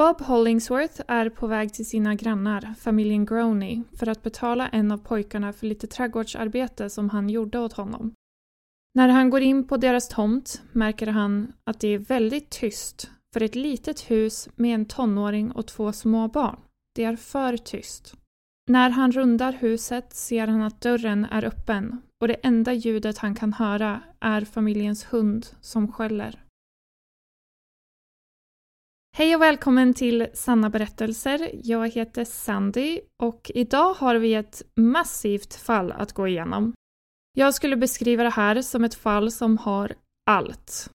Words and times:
Bob 0.00 0.20
Hollingsworth 0.20 1.00
är 1.08 1.28
på 1.28 1.46
väg 1.46 1.72
till 1.72 1.86
sina 1.86 2.14
grannar, 2.14 2.74
familjen 2.78 3.26
Groney, 3.26 3.82
för 3.98 4.08
att 4.08 4.22
betala 4.22 4.68
en 4.68 4.92
av 4.92 4.98
pojkarna 4.98 5.52
för 5.52 5.66
lite 5.66 5.86
trädgårdsarbete 5.86 6.90
som 6.90 7.10
han 7.10 7.30
gjorde 7.30 7.58
åt 7.58 7.72
honom. 7.72 8.12
När 8.94 9.08
han 9.08 9.30
går 9.30 9.40
in 9.40 9.68
på 9.68 9.76
deras 9.76 10.08
tomt 10.08 10.62
märker 10.72 11.06
han 11.06 11.52
att 11.64 11.80
det 11.80 11.88
är 11.88 11.98
väldigt 11.98 12.50
tyst 12.50 13.10
för 13.32 13.42
ett 13.42 13.54
litet 13.54 14.10
hus 14.10 14.48
med 14.56 14.74
en 14.74 14.86
tonåring 14.86 15.50
och 15.52 15.66
två 15.66 15.92
små 15.92 16.28
barn. 16.28 16.56
Det 16.94 17.04
är 17.04 17.16
för 17.16 17.56
tyst. 17.56 18.14
När 18.70 18.90
han 18.90 19.12
rundar 19.12 19.52
huset 19.52 20.14
ser 20.14 20.46
han 20.46 20.62
att 20.62 20.80
dörren 20.80 21.24
är 21.24 21.44
öppen 21.44 22.02
och 22.20 22.28
det 22.28 22.34
enda 22.34 22.72
ljudet 22.72 23.18
han 23.18 23.34
kan 23.34 23.52
höra 23.52 24.00
är 24.20 24.40
familjens 24.40 25.04
hund 25.04 25.46
som 25.60 25.92
skäller. 25.92 26.44
Hej 29.12 29.34
och 29.34 29.42
välkommen 29.42 29.94
till 29.94 30.26
Sanna 30.34 30.70
berättelser. 30.70 31.50
Jag 31.62 31.88
heter 31.88 32.24
Sandy 32.24 33.00
och 33.22 33.50
idag 33.54 33.94
har 33.94 34.14
vi 34.14 34.34
ett 34.34 34.62
massivt 34.76 35.54
fall 35.54 35.92
att 35.92 36.12
gå 36.12 36.28
igenom. 36.28 36.72
Jag 37.32 37.54
skulle 37.54 37.76
beskriva 37.76 38.22
det 38.22 38.30
här 38.30 38.62
som 38.62 38.84
ett 38.84 38.94
fall 38.94 39.30
som 39.30 39.58
har 39.58 39.94
allt. 40.30 40.90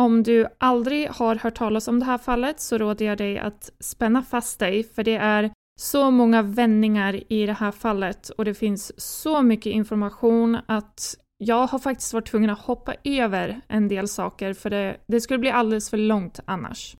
Om 0.00 0.22
du 0.22 0.46
aldrig 0.58 1.08
har 1.08 1.36
hört 1.36 1.54
talas 1.54 1.88
om 1.88 1.98
det 1.98 2.04
här 2.04 2.18
fallet 2.18 2.60
så 2.60 2.78
råder 2.78 3.06
jag 3.06 3.18
dig 3.18 3.38
att 3.38 3.70
spänna 3.80 4.22
fast 4.22 4.58
dig 4.58 4.84
för 4.84 5.04
det 5.04 5.16
är 5.16 5.50
så 5.80 6.10
många 6.10 6.42
vändningar 6.42 7.32
i 7.32 7.46
det 7.46 7.52
här 7.52 7.72
fallet 7.72 8.28
och 8.28 8.44
det 8.44 8.54
finns 8.54 9.00
så 9.00 9.42
mycket 9.42 9.72
information 9.72 10.58
att 10.66 11.16
jag 11.38 11.66
har 11.66 11.78
faktiskt 11.78 12.12
varit 12.12 12.26
tvungen 12.30 12.50
att 12.50 12.58
hoppa 12.58 12.94
över 13.04 13.60
en 13.68 13.88
del 13.88 14.08
saker 14.08 14.54
för 14.54 14.70
det, 14.70 14.96
det 15.06 15.20
skulle 15.20 15.38
bli 15.38 15.50
alldeles 15.50 15.90
för 15.90 15.96
långt 15.96 16.40
annars. 16.44 16.96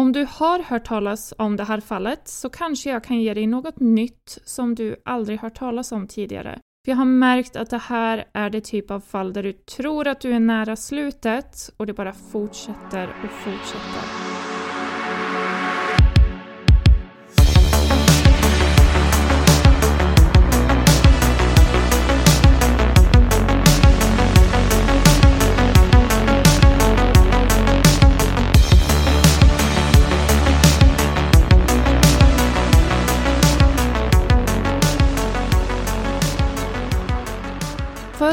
Om 0.00 0.12
du 0.12 0.26
har 0.30 0.58
hört 0.62 0.84
talas 0.84 1.34
om 1.38 1.56
det 1.56 1.64
här 1.64 1.80
fallet 1.80 2.28
så 2.28 2.50
kanske 2.50 2.90
jag 2.90 3.04
kan 3.04 3.20
ge 3.20 3.34
dig 3.34 3.46
något 3.46 3.80
nytt 3.80 4.38
som 4.44 4.74
du 4.74 4.96
aldrig 5.04 5.40
hört 5.40 5.54
talas 5.54 5.92
om 5.92 6.06
tidigare. 6.08 6.58
För 6.84 6.92
jag 6.92 6.96
har 6.96 7.04
märkt 7.04 7.56
att 7.56 7.70
det 7.70 7.78
här 7.78 8.24
är 8.32 8.50
det 8.50 8.60
typ 8.60 8.90
av 8.90 9.00
fall 9.00 9.32
där 9.32 9.42
du 9.42 9.52
tror 9.52 10.08
att 10.08 10.20
du 10.20 10.32
är 10.32 10.40
nära 10.40 10.76
slutet 10.76 11.70
och 11.76 11.86
det 11.86 11.92
bara 11.92 12.12
fortsätter 12.12 13.08
och 13.24 13.30
fortsätter. 13.30 14.39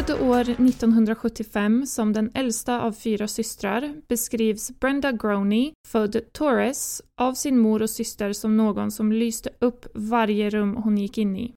Född 0.08 0.22
år 0.22 0.42
1975 0.42 1.86
som 1.86 2.14
den 2.14 2.32
äldsta 2.34 2.82
av 2.82 2.92
fyra 2.92 3.28
systrar 3.28 4.02
beskrivs 4.08 4.80
Brenda 4.80 5.12
Groney, 5.12 5.74
född 5.88 6.22
Torres, 6.32 7.02
av 7.22 7.34
sin 7.34 7.60
mor 7.60 7.82
och 7.82 7.90
syster 7.90 8.34
som 8.34 8.58
någon 8.58 8.92
som 8.92 9.12
lyste 9.12 9.50
upp 9.60 9.86
varje 9.94 10.50
rum 10.50 10.76
hon 10.76 10.98
gick 10.98 11.18
in 11.18 11.36
i. 11.36 11.54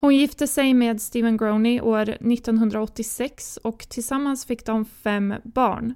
Hon 0.00 0.16
gifte 0.16 0.46
sig 0.46 0.74
med 0.74 1.02
Stephen 1.02 1.36
Groney 1.36 1.80
år 1.80 2.08
1986 2.08 3.58
och 3.64 3.78
tillsammans 3.88 4.44
fick 4.44 4.66
de 4.66 4.84
fem 4.84 5.34
barn. 5.44 5.94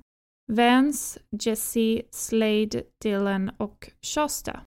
Vance, 0.52 1.20
Jesse, 1.40 2.02
Slade, 2.10 2.82
Dylan 3.02 3.50
och 3.56 3.90
Shasta. 4.02 4.60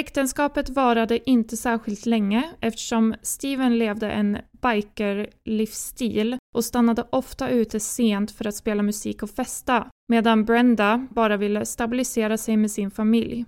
Äktenskapet 0.00 0.68
varade 0.68 1.30
inte 1.30 1.56
särskilt 1.56 2.06
länge 2.06 2.50
eftersom 2.60 3.14
Steven 3.22 3.78
levde 3.78 4.10
en 4.10 4.38
biker-livsstil 4.52 6.38
och 6.54 6.64
stannade 6.64 7.06
ofta 7.10 7.48
ute 7.48 7.80
sent 7.80 8.30
för 8.30 8.46
att 8.46 8.54
spela 8.54 8.82
musik 8.82 9.22
och 9.22 9.30
festa, 9.30 9.86
medan 10.08 10.44
Brenda 10.44 11.06
bara 11.10 11.36
ville 11.36 11.66
stabilisera 11.66 12.36
sig 12.36 12.56
med 12.56 12.70
sin 12.70 12.90
familj. 12.90 13.44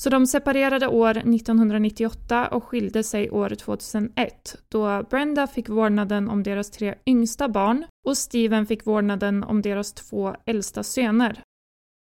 Så 0.00 0.10
de 0.10 0.26
separerade 0.26 0.86
år 0.86 1.10
1998 1.10 2.48
och 2.48 2.64
skilde 2.64 3.02
sig 3.02 3.30
år 3.30 3.48
2001 3.48 4.56
då 4.68 5.02
Brenda 5.10 5.46
fick 5.46 5.68
vårdnaden 5.68 6.28
om 6.28 6.42
deras 6.42 6.70
tre 6.70 6.94
yngsta 7.06 7.48
barn 7.48 7.84
och 8.06 8.18
Steven 8.18 8.66
fick 8.66 8.86
vårdnaden 8.86 9.44
om 9.44 9.62
deras 9.62 9.92
två 9.92 10.36
äldsta 10.46 10.82
söner. 10.82 11.42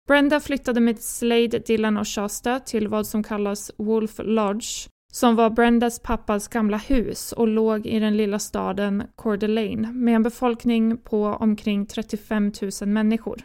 Brenda 0.07 0.39
flyttade 0.39 0.79
med 0.79 0.99
Slade, 0.99 1.59
Dylan 1.59 1.97
och 1.97 2.07
Shasta 2.07 2.59
till 2.59 2.87
vad 2.87 3.07
som 3.07 3.23
kallas 3.23 3.71
Wolf 3.77 4.19
Lodge, 4.23 4.87
som 5.13 5.35
var 5.35 5.49
Brendas 5.49 5.99
pappas 5.99 6.47
gamla 6.47 6.77
hus 6.77 7.31
och 7.31 7.47
låg 7.47 7.85
i 7.85 7.99
den 7.99 8.17
lilla 8.17 8.39
staden 8.39 9.03
Coeur 9.15 9.37
d'Alene 9.37 9.93
med 9.93 10.15
en 10.15 10.23
befolkning 10.23 10.97
på 10.97 11.25
omkring 11.25 11.85
35 11.85 12.51
000 12.81 12.89
människor. 12.89 13.43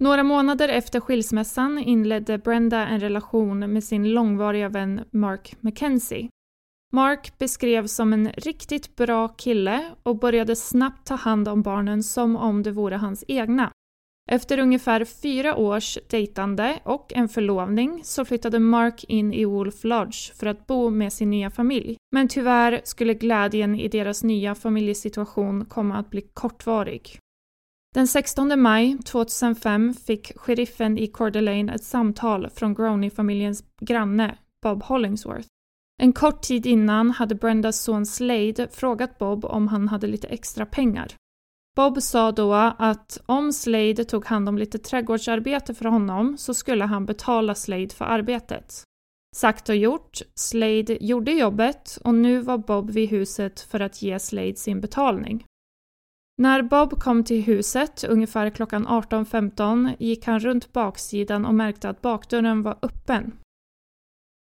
Några 0.00 0.22
månader 0.22 0.68
efter 0.68 1.00
skilsmässan 1.00 1.78
inledde 1.78 2.38
Brenda 2.38 2.86
en 2.86 3.00
relation 3.00 3.58
med 3.72 3.84
sin 3.84 4.10
långvariga 4.10 4.68
vän 4.68 5.04
Mark 5.10 5.56
McKenzie. 5.60 6.28
Mark 6.92 7.38
beskrevs 7.38 7.92
som 7.92 8.12
en 8.12 8.32
riktigt 8.32 8.96
bra 8.96 9.28
kille 9.28 9.94
och 10.02 10.18
började 10.18 10.56
snabbt 10.56 11.06
ta 11.06 11.14
hand 11.14 11.48
om 11.48 11.62
barnen 11.62 12.02
som 12.02 12.36
om 12.36 12.62
de 12.62 12.70
vore 12.70 12.96
hans 12.96 13.24
egna. 13.28 13.70
Efter 14.30 14.58
ungefär 14.58 15.04
fyra 15.04 15.56
års 15.56 15.98
dejtande 16.10 16.80
och 16.84 17.12
en 17.14 17.28
förlovning 17.28 18.00
så 18.04 18.24
flyttade 18.24 18.58
Mark 18.58 19.04
in 19.04 19.32
i 19.32 19.44
Wolf 19.44 19.84
Lodge 19.84 20.34
för 20.34 20.46
att 20.46 20.66
bo 20.66 20.90
med 20.90 21.12
sin 21.12 21.30
nya 21.30 21.50
familj. 21.50 21.96
Men 22.12 22.28
tyvärr 22.28 22.80
skulle 22.84 23.14
glädjen 23.14 23.74
i 23.74 23.88
deras 23.88 24.24
nya 24.24 24.54
familjesituation 24.54 25.64
komma 25.64 25.96
att 25.96 26.10
bli 26.10 26.20
kortvarig. 26.34 27.18
Den 27.94 28.08
16 28.08 28.60
maj 28.60 28.98
2005 28.98 29.94
fick 29.94 30.38
sheriffen 30.38 30.98
i 30.98 31.06
Coeur 31.06 31.30
d'Alene 31.30 31.74
ett 31.74 31.84
samtal 31.84 32.50
från 32.50 32.74
Groney-familjens 32.74 33.64
granne 33.80 34.38
Bob 34.62 34.82
Hollingsworth. 34.82 35.48
En 36.02 36.12
kort 36.12 36.42
tid 36.42 36.66
innan 36.66 37.10
hade 37.10 37.34
Brendas 37.34 37.82
son 37.82 38.06
Slade 38.06 38.68
frågat 38.72 39.18
Bob 39.18 39.44
om 39.44 39.68
han 39.68 39.88
hade 39.88 40.06
lite 40.06 40.26
extra 40.26 40.66
pengar. 40.66 41.14
Bob 41.76 42.02
sa 42.02 42.32
då 42.32 42.54
att 42.78 43.18
om 43.26 43.52
Slade 43.52 44.04
tog 44.04 44.24
hand 44.26 44.48
om 44.48 44.58
lite 44.58 44.78
trädgårdsarbete 44.78 45.74
för 45.74 45.84
honom 45.84 46.38
så 46.38 46.54
skulle 46.54 46.84
han 46.84 47.06
betala 47.06 47.54
Slade 47.54 47.88
för 47.94 48.04
arbetet. 48.04 48.84
Sagt 49.36 49.68
och 49.68 49.76
gjort, 49.76 50.18
Slade 50.34 50.98
gjorde 51.00 51.32
jobbet 51.32 51.98
och 52.04 52.14
nu 52.14 52.40
var 52.40 52.58
Bob 52.58 52.90
vid 52.90 53.10
huset 53.10 53.60
för 53.60 53.80
att 53.80 54.02
ge 54.02 54.18
Slade 54.18 54.56
sin 54.56 54.80
betalning. 54.80 55.44
När 56.38 56.62
Bob 56.62 57.00
kom 57.00 57.24
till 57.24 57.42
huset 57.42 58.04
ungefär 58.04 58.50
klockan 58.50 58.86
18.15 58.86 59.94
gick 59.98 60.26
han 60.26 60.40
runt 60.40 60.72
baksidan 60.72 61.46
och 61.46 61.54
märkte 61.54 61.88
att 61.88 62.02
bakdörren 62.02 62.62
var 62.62 62.78
öppen. 62.82 63.38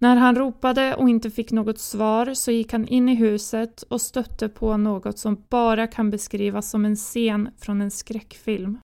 När 0.01 0.17
han 0.17 0.37
ropade 0.37 0.95
och 0.95 1.09
inte 1.09 1.31
fick 1.31 1.53
något 1.53 1.79
svar 1.79 2.35
så 2.35 2.51
gick 2.51 2.73
han 2.73 2.89
in 2.89 3.09
i 3.09 3.15
huset 3.15 3.83
och 3.83 4.01
stötte 4.01 4.49
på 4.49 4.77
något 4.77 5.19
som 5.19 5.45
bara 5.49 5.87
kan 5.87 6.11
beskrivas 6.11 6.71
som 6.71 6.85
en 6.85 6.97
scen 6.97 7.49
från 7.59 7.81
en 7.81 7.91
skräckfilm. 7.91 8.79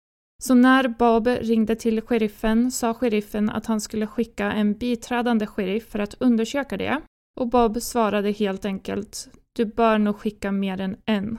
Så 0.42 0.54
när 0.54 0.88
Bob 0.88 1.26
ringde 1.26 1.76
till 1.76 2.00
sheriffen 2.00 2.70
sa 2.70 2.94
sheriffen 2.94 3.50
att 3.50 3.66
han 3.66 3.80
skulle 3.80 4.06
skicka 4.06 4.52
en 4.52 4.74
biträdande 4.74 5.46
sheriff 5.46 5.90
för 5.90 5.98
att 5.98 6.14
undersöka 6.14 6.76
det 6.76 7.00
och 7.40 7.48
Bob 7.48 7.82
svarade 7.82 8.30
helt 8.30 8.64
enkelt 8.64 9.28
du 9.52 9.64
bör 9.64 9.98
nog 9.98 10.16
skicka 10.16 10.52
mer 10.52 10.80
än 10.80 10.96
en. 11.04 11.38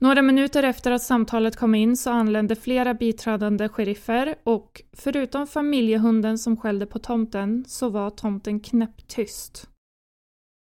Några 0.00 0.22
minuter 0.22 0.62
efter 0.62 0.90
att 0.90 1.02
samtalet 1.02 1.56
kom 1.56 1.74
in 1.74 1.96
så 1.96 2.10
anlände 2.10 2.56
flera 2.56 2.94
biträdande 2.94 3.68
sheriffer 3.68 4.34
och 4.44 4.82
förutom 4.92 5.46
familjehunden 5.46 6.38
som 6.38 6.56
skällde 6.56 6.86
på 6.86 6.98
tomten 6.98 7.64
så 7.68 7.88
var 7.88 8.10
tomten 8.10 8.60
knäpptyst. 8.60 9.68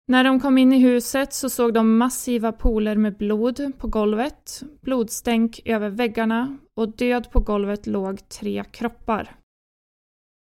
När 0.09 0.25
de 0.25 0.41
kom 0.41 0.59
in 0.59 0.73
i 0.73 0.79
huset 0.79 1.33
så 1.33 1.51
såg 1.51 1.75
de 1.75 1.99
massiva 1.99 2.53
pooler 2.53 2.97
med 2.97 3.17
blod 3.17 3.73
på 3.79 3.87
golvet, 3.87 4.63
blodstänk 4.81 5.61
över 5.65 5.91
väggarna 5.91 6.59
och 6.75 6.97
död 6.97 7.31
på 7.31 7.41
golvet 7.41 7.87
låg 7.87 8.29
tre 8.29 8.65
kroppar. 8.65 9.42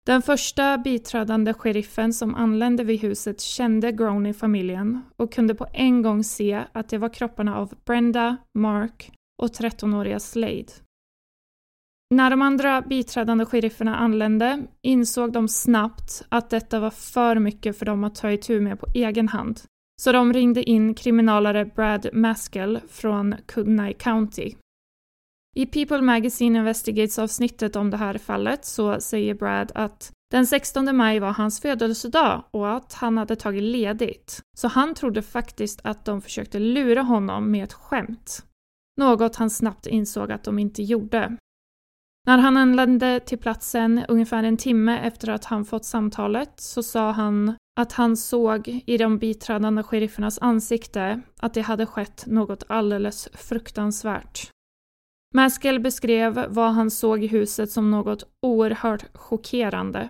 Den 0.06 0.22
första 0.22 0.78
biträdande 0.78 1.54
sheriffen 1.54 2.12
som 2.12 2.34
anlände 2.34 2.84
vid 2.84 3.00
huset 3.00 3.40
kände 3.40 3.92
Groney-familjen 3.92 5.00
och 5.16 5.32
kunde 5.32 5.54
på 5.54 5.66
en 5.72 6.02
gång 6.02 6.24
se 6.24 6.64
att 6.72 6.88
det 6.88 6.98
var 6.98 7.08
kropparna 7.08 7.56
av 7.56 7.74
Brenda, 7.84 8.36
Mark 8.58 9.12
och 9.42 9.48
13-åriga 9.48 10.20
Slade. 10.20 10.66
När 12.14 12.30
de 12.30 12.42
andra 12.42 12.82
biträdande 12.82 13.44
sherifferna 13.44 13.96
anlände 13.96 14.62
insåg 14.82 15.32
de 15.32 15.48
snabbt 15.48 16.26
att 16.28 16.50
detta 16.50 16.80
var 16.80 16.90
för 16.90 17.38
mycket 17.38 17.78
för 17.78 17.86
dem 17.86 18.04
att 18.04 18.14
ta 18.14 18.30
itu 18.30 18.60
med 18.60 18.80
på 18.80 18.86
egen 18.94 19.28
hand. 19.28 19.60
Så 20.02 20.12
de 20.12 20.32
ringde 20.32 20.62
in 20.62 20.94
kriminalare 20.94 21.64
Brad 21.64 22.06
Maskell 22.12 22.80
från 22.88 23.34
Kudnai 23.46 23.94
County. 23.94 24.54
I 25.54 25.66
People 25.66 26.00
Magazine 26.00 26.58
Investigates-avsnittet 26.58 27.76
om 27.76 27.90
det 27.90 27.96
här 27.96 28.18
fallet 28.18 28.64
så 28.64 29.00
säger 29.00 29.34
Brad 29.34 29.72
att 29.74 30.12
den 30.30 30.46
16 30.46 30.96
maj 30.96 31.18
var 31.18 31.32
hans 31.32 31.60
födelsedag 31.60 32.44
och 32.50 32.76
att 32.76 32.92
han 32.92 33.18
hade 33.18 33.36
tagit 33.36 33.62
ledigt. 33.62 34.40
Så 34.56 34.68
han 34.68 34.94
trodde 34.94 35.22
faktiskt 35.22 35.80
att 35.84 36.04
de 36.04 36.22
försökte 36.22 36.58
lura 36.58 37.02
honom 37.02 37.50
med 37.50 37.64
ett 37.64 37.72
skämt. 37.72 38.44
Något 38.96 39.36
han 39.36 39.50
snabbt 39.50 39.86
insåg 39.86 40.32
att 40.32 40.44
de 40.44 40.58
inte 40.58 40.82
gjorde. 40.82 41.36
När 42.26 42.38
han 42.38 42.56
anlände 42.56 43.20
till 43.20 43.38
platsen 43.38 44.04
ungefär 44.08 44.42
en 44.42 44.56
timme 44.56 44.98
efter 44.98 45.28
att 45.28 45.44
han 45.44 45.64
fått 45.64 45.84
samtalet 45.84 46.52
så 46.56 46.82
sa 46.82 47.10
han 47.10 47.54
att 47.80 47.92
han 47.92 48.16
såg 48.16 48.68
i 48.86 48.96
de 48.96 49.18
biträdande 49.18 49.82
sheriffernas 49.82 50.38
ansikte 50.38 51.20
att 51.36 51.54
det 51.54 51.60
hade 51.60 51.86
skett 51.86 52.24
något 52.26 52.64
alldeles 52.66 53.28
fruktansvärt. 53.34 54.53
Maskell 55.36 55.80
beskrev 55.80 56.46
vad 56.48 56.72
han 56.72 56.90
såg 56.90 57.24
i 57.24 57.26
huset 57.26 57.70
som 57.70 57.90
något 57.90 58.24
oerhört 58.42 59.16
chockerande. 59.16 60.08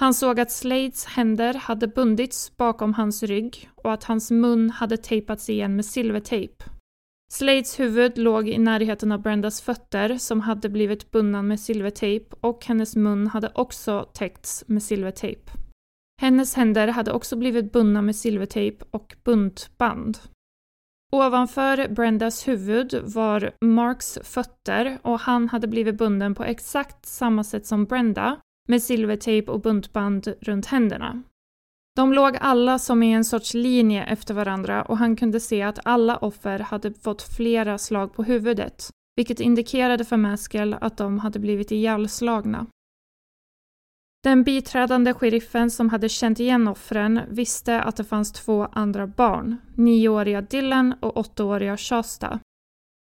Han 0.00 0.14
såg 0.14 0.40
att 0.40 0.50
Slades 0.50 1.04
händer 1.04 1.54
hade 1.54 1.88
bundits 1.88 2.56
bakom 2.56 2.94
hans 2.94 3.22
rygg 3.22 3.70
och 3.74 3.92
att 3.92 4.04
hans 4.04 4.30
mun 4.30 4.70
hade 4.70 4.96
tejpats 4.96 5.50
igen 5.50 5.76
med 5.76 5.84
silvertejp. 5.84 6.64
Slades 7.32 7.80
huvud 7.80 8.18
låg 8.18 8.48
i 8.48 8.58
närheten 8.58 9.12
av 9.12 9.22
Brendas 9.22 9.60
fötter 9.60 10.18
som 10.18 10.40
hade 10.40 10.68
blivit 10.68 11.10
bundna 11.10 11.42
med 11.42 11.60
silvertejp 11.60 12.36
och 12.40 12.66
hennes 12.66 12.96
mun 12.96 13.26
hade 13.26 13.52
också 13.54 14.08
täckts 14.14 14.64
med 14.66 14.82
silvertejp. 14.82 15.50
Hennes 16.20 16.54
händer 16.54 16.88
hade 16.88 17.12
också 17.12 17.36
blivit 17.36 17.72
bundna 17.72 18.02
med 18.02 18.16
silvertejp 18.16 18.84
och 18.90 19.16
buntband. 19.24 20.18
Ovanför 21.12 21.88
Brendas 21.88 22.48
huvud 22.48 22.94
var 23.02 23.52
Marks 23.60 24.18
fötter 24.22 24.98
och 25.02 25.20
han 25.20 25.48
hade 25.48 25.68
blivit 25.68 25.98
bunden 25.98 26.34
på 26.34 26.44
exakt 26.44 27.06
samma 27.06 27.44
sätt 27.44 27.66
som 27.66 27.84
Brenda 27.84 28.36
med 28.68 28.82
silvertejp 28.82 29.50
och 29.50 29.60
buntband 29.60 30.34
runt 30.40 30.66
händerna. 30.66 31.22
De 31.96 32.12
låg 32.12 32.36
alla 32.40 32.78
som 32.78 33.02
i 33.02 33.12
en 33.12 33.24
sorts 33.24 33.54
linje 33.54 34.04
efter 34.04 34.34
varandra 34.34 34.82
och 34.82 34.98
han 34.98 35.16
kunde 35.16 35.40
se 35.40 35.62
att 35.62 35.78
alla 35.84 36.16
offer 36.16 36.58
hade 36.58 36.94
fått 36.94 37.22
flera 37.22 37.78
slag 37.78 38.14
på 38.14 38.22
huvudet, 38.22 38.90
vilket 39.16 39.40
indikerade 39.40 40.04
för 40.04 40.16
Maskell 40.16 40.76
att 40.80 40.96
de 40.96 41.18
hade 41.18 41.38
blivit 41.38 41.70
ihjälslagna. 41.70 42.66
Den 44.22 44.44
biträdande 44.44 45.14
sheriffen 45.14 45.70
som 45.70 45.88
hade 45.88 46.08
känt 46.08 46.40
igen 46.40 46.68
offren 46.68 47.20
visste 47.28 47.80
att 47.80 47.96
det 47.96 48.04
fanns 48.04 48.32
två 48.32 48.64
andra 48.72 49.06
barn, 49.06 49.56
nioåriga 49.76 50.40
Dylan 50.40 50.94
och 51.00 51.16
åttaåriga 51.16 51.76
Shasta. 51.76 52.40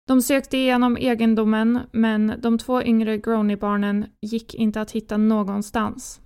De 0.09 0.23
sökte 0.23 0.57
igenom 0.57 0.97
egendomen 0.97 1.81
men 1.93 2.35
de 2.39 2.59
två 2.59 2.83
yngre 2.83 3.19
Groney-barnen 3.19 4.07
gick 4.23 4.55
inte 4.55 4.81
att 4.81 4.91
hitta 4.91 5.17
någonstans. 5.17 6.21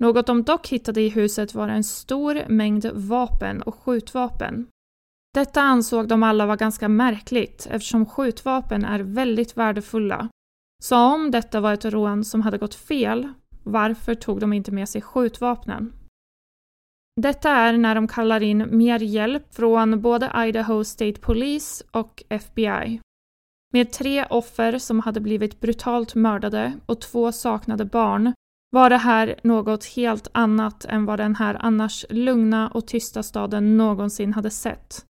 Något 0.00 0.26
de 0.26 0.42
dock 0.42 0.68
hittade 0.68 1.00
i 1.00 1.08
huset 1.08 1.54
var 1.54 1.68
en 1.68 1.84
stor 1.84 2.48
mängd 2.48 2.90
vapen 2.94 3.62
och 3.62 3.74
skjutvapen. 3.74 4.66
Detta 5.34 5.60
ansåg 5.60 6.08
de 6.08 6.22
alla 6.22 6.46
var 6.46 6.56
ganska 6.56 6.88
märkligt 6.88 7.66
eftersom 7.70 8.06
skjutvapen 8.06 8.84
är 8.84 9.00
väldigt 9.00 9.56
värdefulla. 9.56 10.28
Så 10.82 10.96
om 10.96 11.30
detta 11.30 11.60
var 11.60 11.72
ett 11.72 11.84
rån 11.84 12.24
som 12.24 12.42
hade 12.42 12.58
gått 12.58 12.74
fel 12.74 13.28
varför 13.62 14.14
tog 14.14 14.40
de 14.40 14.52
inte 14.52 14.72
med 14.72 14.88
sig 14.88 15.02
skjutvapnen? 15.02 15.92
Detta 17.20 17.50
är 17.50 17.72
när 17.72 17.94
de 17.94 18.08
kallar 18.08 18.42
in 18.42 18.78
mer 18.78 18.98
hjälp 18.98 19.54
från 19.54 20.00
både 20.00 20.32
Idaho 20.36 20.84
State 20.84 21.20
Police 21.20 21.84
och 21.90 22.22
FBI. 22.28 23.00
Med 23.72 23.92
tre 23.92 24.24
offer 24.24 24.78
som 24.78 25.00
hade 25.00 25.20
blivit 25.20 25.60
brutalt 25.60 26.14
mördade 26.14 26.72
och 26.86 27.00
två 27.00 27.32
saknade 27.32 27.84
barn 27.84 28.32
var 28.70 28.90
det 28.90 28.96
här 28.96 29.40
något 29.42 29.84
helt 29.84 30.28
annat 30.32 30.84
än 30.84 31.06
vad 31.06 31.18
den 31.18 31.36
här 31.36 31.56
annars 31.60 32.06
lugna 32.10 32.68
och 32.68 32.86
tysta 32.86 33.22
staden 33.22 33.76
någonsin 33.76 34.32
hade 34.32 34.50
sett. 34.50 35.04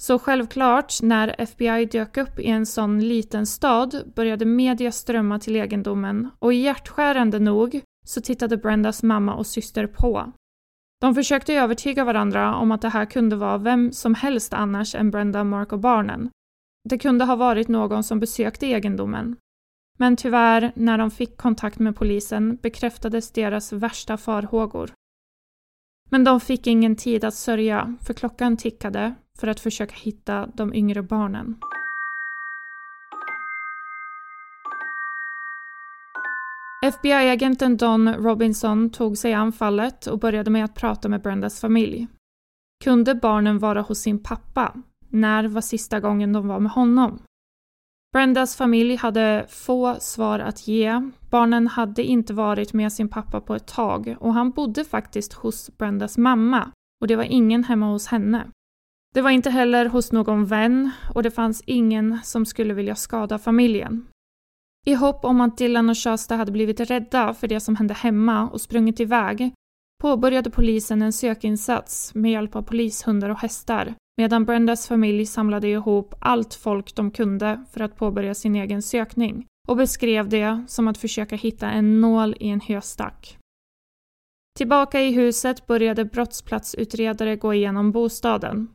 Så 0.00 0.18
självklart, 0.18 1.02
när 1.02 1.34
FBI 1.38 1.84
dök 1.84 2.16
upp 2.16 2.38
i 2.38 2.46
en 2.46 2.66
sån 2.66 3.00
liten 3.00 3.46
stad 3.46 4.12
började 4.14 4.44
media 4.44 4.92
strömma 4.92 5.38
till 5.38 5.56
egendomen 5.56 6.30
och 6.38 6.52
hjärtskärande 6.52 7.38
nog 7.38 7.80
så 8.06 8.20
tittade 8.20 8.56
Brendas 8.56 9.02
mamma 9.02 9.34
och 9.34 9.46
syster 9.46 9.86
på. 9.86 10.32
De 11.00 11.14
försökte 11.14 11.54
övertyga 11.54 12.04
varandra 12.04 12.54
om 12.56 12.72
att 12.72 12.82
det 12.82 12.88
här 12.88 13.04
kunde 13.04 13.36
vara 13.36 13.58
vem 13.58 13.92
som 13.92 14.14
helst 14.14 14.52
annars 14.52 14.94
än 14.94 15.10
Brenda, 15.10 15.44
Mark 15.44 15.72
och 15.72 15.80
barnen. 15.80 16.30
Det 16.88 16.98
kunde 16.98 17.24
ha 17.24 17.36
varit 17.36 17.68
någon 17.68 18.04
som 18.04 18.20
besökte 18.20 18.66
egendomen. 18.66 19.36
Men 19.98 20.16
tyvärr, 20.16 20.72
när 20.74 20.98
de 20.98 21.10
fick 21.10 21.36
kontakt 21.36 21.78
med 21.78 21.96
polisen 21.96 22.56
bekräftades 22.62 23.30
deras 23.30 23.72
värsta 23.72 24.16
farhågor. 24.16 24.92
Men 26.10 26.24
de 26.24 26.40
fick 26.40 26.66
ingen 26.66 26.96
tid 26.96 27.24
att 27.24 27.34
sörja, 27.34 27.96
för 28.06 28.14
klockan 28.14 28.56
tickade 28.56 29.14
för 29.40 29.48
att 29.48 29.60
försöka 29.60 29.94
hitta 29.94 30.46
de 30.54 30.74
yngre 30.74 31.02
barnen. 31.02 31.56
FBI-agenten 36.82 37.76
Don 37.76 38.14
Robinson 38.14 38.90
tog 38.90 39.18
sig 39.18 39.32
an 39.32 39.52
fallet 39.52 40.06
och 40.06 40.18
började 40.18 40.50
med 40.50 40.64
att 40.64 40.74
prata 40.74 41.08
med 41.08 41.22
Brendas 41.22 41.60
familj. 41.60 42.08
Kunde 42.84 43.14
barnen 43.14 43.58
vara 43.58 43.80
hos 43.82 43.98
sin 43.98 44.22
pappa? 44.22 44.74
När 45.08 45.48
var 45.48 45.60
sista 45.60 46.00
gången 46.00 46.32
de 46.32 46.48
var 46.48 46.60
med 46.60 46.72
honom? 46.72 47.22
Brendas 48.12 48.56
familj 48.56 48.96
hade 48.96 49.46
få 49.48 49.96
svar 50.00 50.38
att 50.38 50.68
ge. 50.68 51.10
Barnen 51.30 51.66
hade 51.66 52.04
inte 52.04 52.34
varit 52.34 52.72
med 52.72 52.92
sin 52.92 53.08
pappa 53.08 53.40
på 53.40 53.54
ett 53.54 53.66
tag 53.66 54.16
och 54.20 54.34
han 54.34 54.50
bodde 54.50 54.84
faktiskt 54.84 55.32
hos 55.32 55.70
Brendas 55.78 56.18
mamma 56.18 56.72
och 57.00 57.06
det 57.06 57.16
var 57.16 57.24
ingen 57.24 57.64
hemma 57.64 57.86
hos 57.86 58.06
henne. 58.06 58.50
Det 59.14 59.20
var 59.20 59.30
inte 59.30 59.50
heller 59.50 59.86
hos 59.86 60.12
någon 60.12 60.46
vän 60.46 60.90
och 61.14 61.22
det 61.22 61.30
fanns 61.30 61.62
ingen 61.66 62.18
som 62.22 62.46
skulle 62.46 62.74
vilja 62.74 62.94
skada 62.94 63.38
familjen. 63.38 64.06
I 64.86 64.94
hopp 64.94 65.24
om 65.24 65.40
att 65.40 65.58
Dylan 65.58 65.90
och 65.90 65.98
Shasta 65.98 66.36
hade 66.36 66.52
blivit 66.52 66.80
rädda 66.80 67.34
för 67.34 67.48
det 67.48 67.60
som 67.60 67.76
hände 67.76 67.94
hemma 67.94 68.48
och 68.48 68.60
sprungit 68.60 69.00
iväg 69.00 69.52
påbörjade 70.02 70.50
polisen 70.50 71.02
en 71.02 71.12
sökinsats 71.12 72.14
med 72.14 72.32
hjälp 72.32 72.56
av 72.56 72.62
polishundar 72.62 73.28
och 73.28 73.38
hästar 73.38 73.94
medan 74.16 74.44
Brendas 74.44 74.88
familj 74.88 75.26
samlade 75.26 75.68
ihop 75.68 76.14
allt 76.18 76.54
folk 76.54 76.94
de 76.94 77.10
kunde 77.10 77.64
för 77.72 77.80
att 77.80 77.96
påbörja 77.96 78.34
sin 78.34 78.56
egen 78.56 78.82
sökning 78.82 79.46
och 79.68 79.76
beskrev 79.76 80.28
det 80.28 80.64
som 80.68 80.88
att 80.88 80.98
försöka 80.98 81.36
hitta 81.36 81.70
en 81.70 82.00
nål 82.00 82.36
i 82.40 82.48
en 82.48 82.60
höstack. 82.60 83.38
Tillbaka 84.58 85.00
i 85.00 85.12
huset 85.12 85.66
började 85.66 86.04
brottsplatsutredare 86.04 87.36
gå 87.36 87.54
igenom 87.54 87.92
bostaden. 87.92 88.68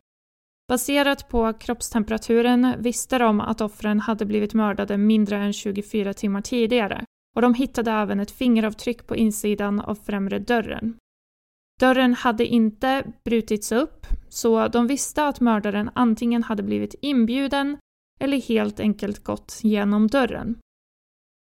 Baserat 0.68 1.30
på 1.30 1.54
kroppstemperaturen 1.54 2.76
visste 2.78 3.18
de 3.18 3.42
att 3.42 3.62
offren 3.62 4.00
hade 4.00 4.26
blivit 4.26 4.54
mördade 4.54 4.98
mindre 4.98 5.38
än 5.38 5.54
24 5.54 6.14
timmar 6.14 6.42
tidigare 6.42 7.06
och 7.36 7.42
de 7.42 7.54
hittade 7.54 7.92
även 7.92 8.20
ett 8.20 8.32
fingeravtryck 8.32 9.08
på 9.08 9.16
insidan 9.16 9.80
av 9.80 9.96
främre 9.96 10.40
dörren. 10.40 10.98
Dörren 11.80 12.14
hade 12.14 12.46
inte 12.46 13.04
brutits 13.24 13.72
upp, 13.72 14.06
så 14.30 14.68
de 14.68 14.88
visste 14.88 15.28
att 15.28 15.40
mördaren 15.40 15.90
antingen 15.96 16.44
hade 16.44 16.64
blivit 16.64 16.96
inbjuden 17.02 17.78
eller 18.20 18.42
helt 18.42 18.80
enkelt 18.80 19.24
gått 19.24 19.60
genom 19.64 20.08
dörren. 20.08 20.60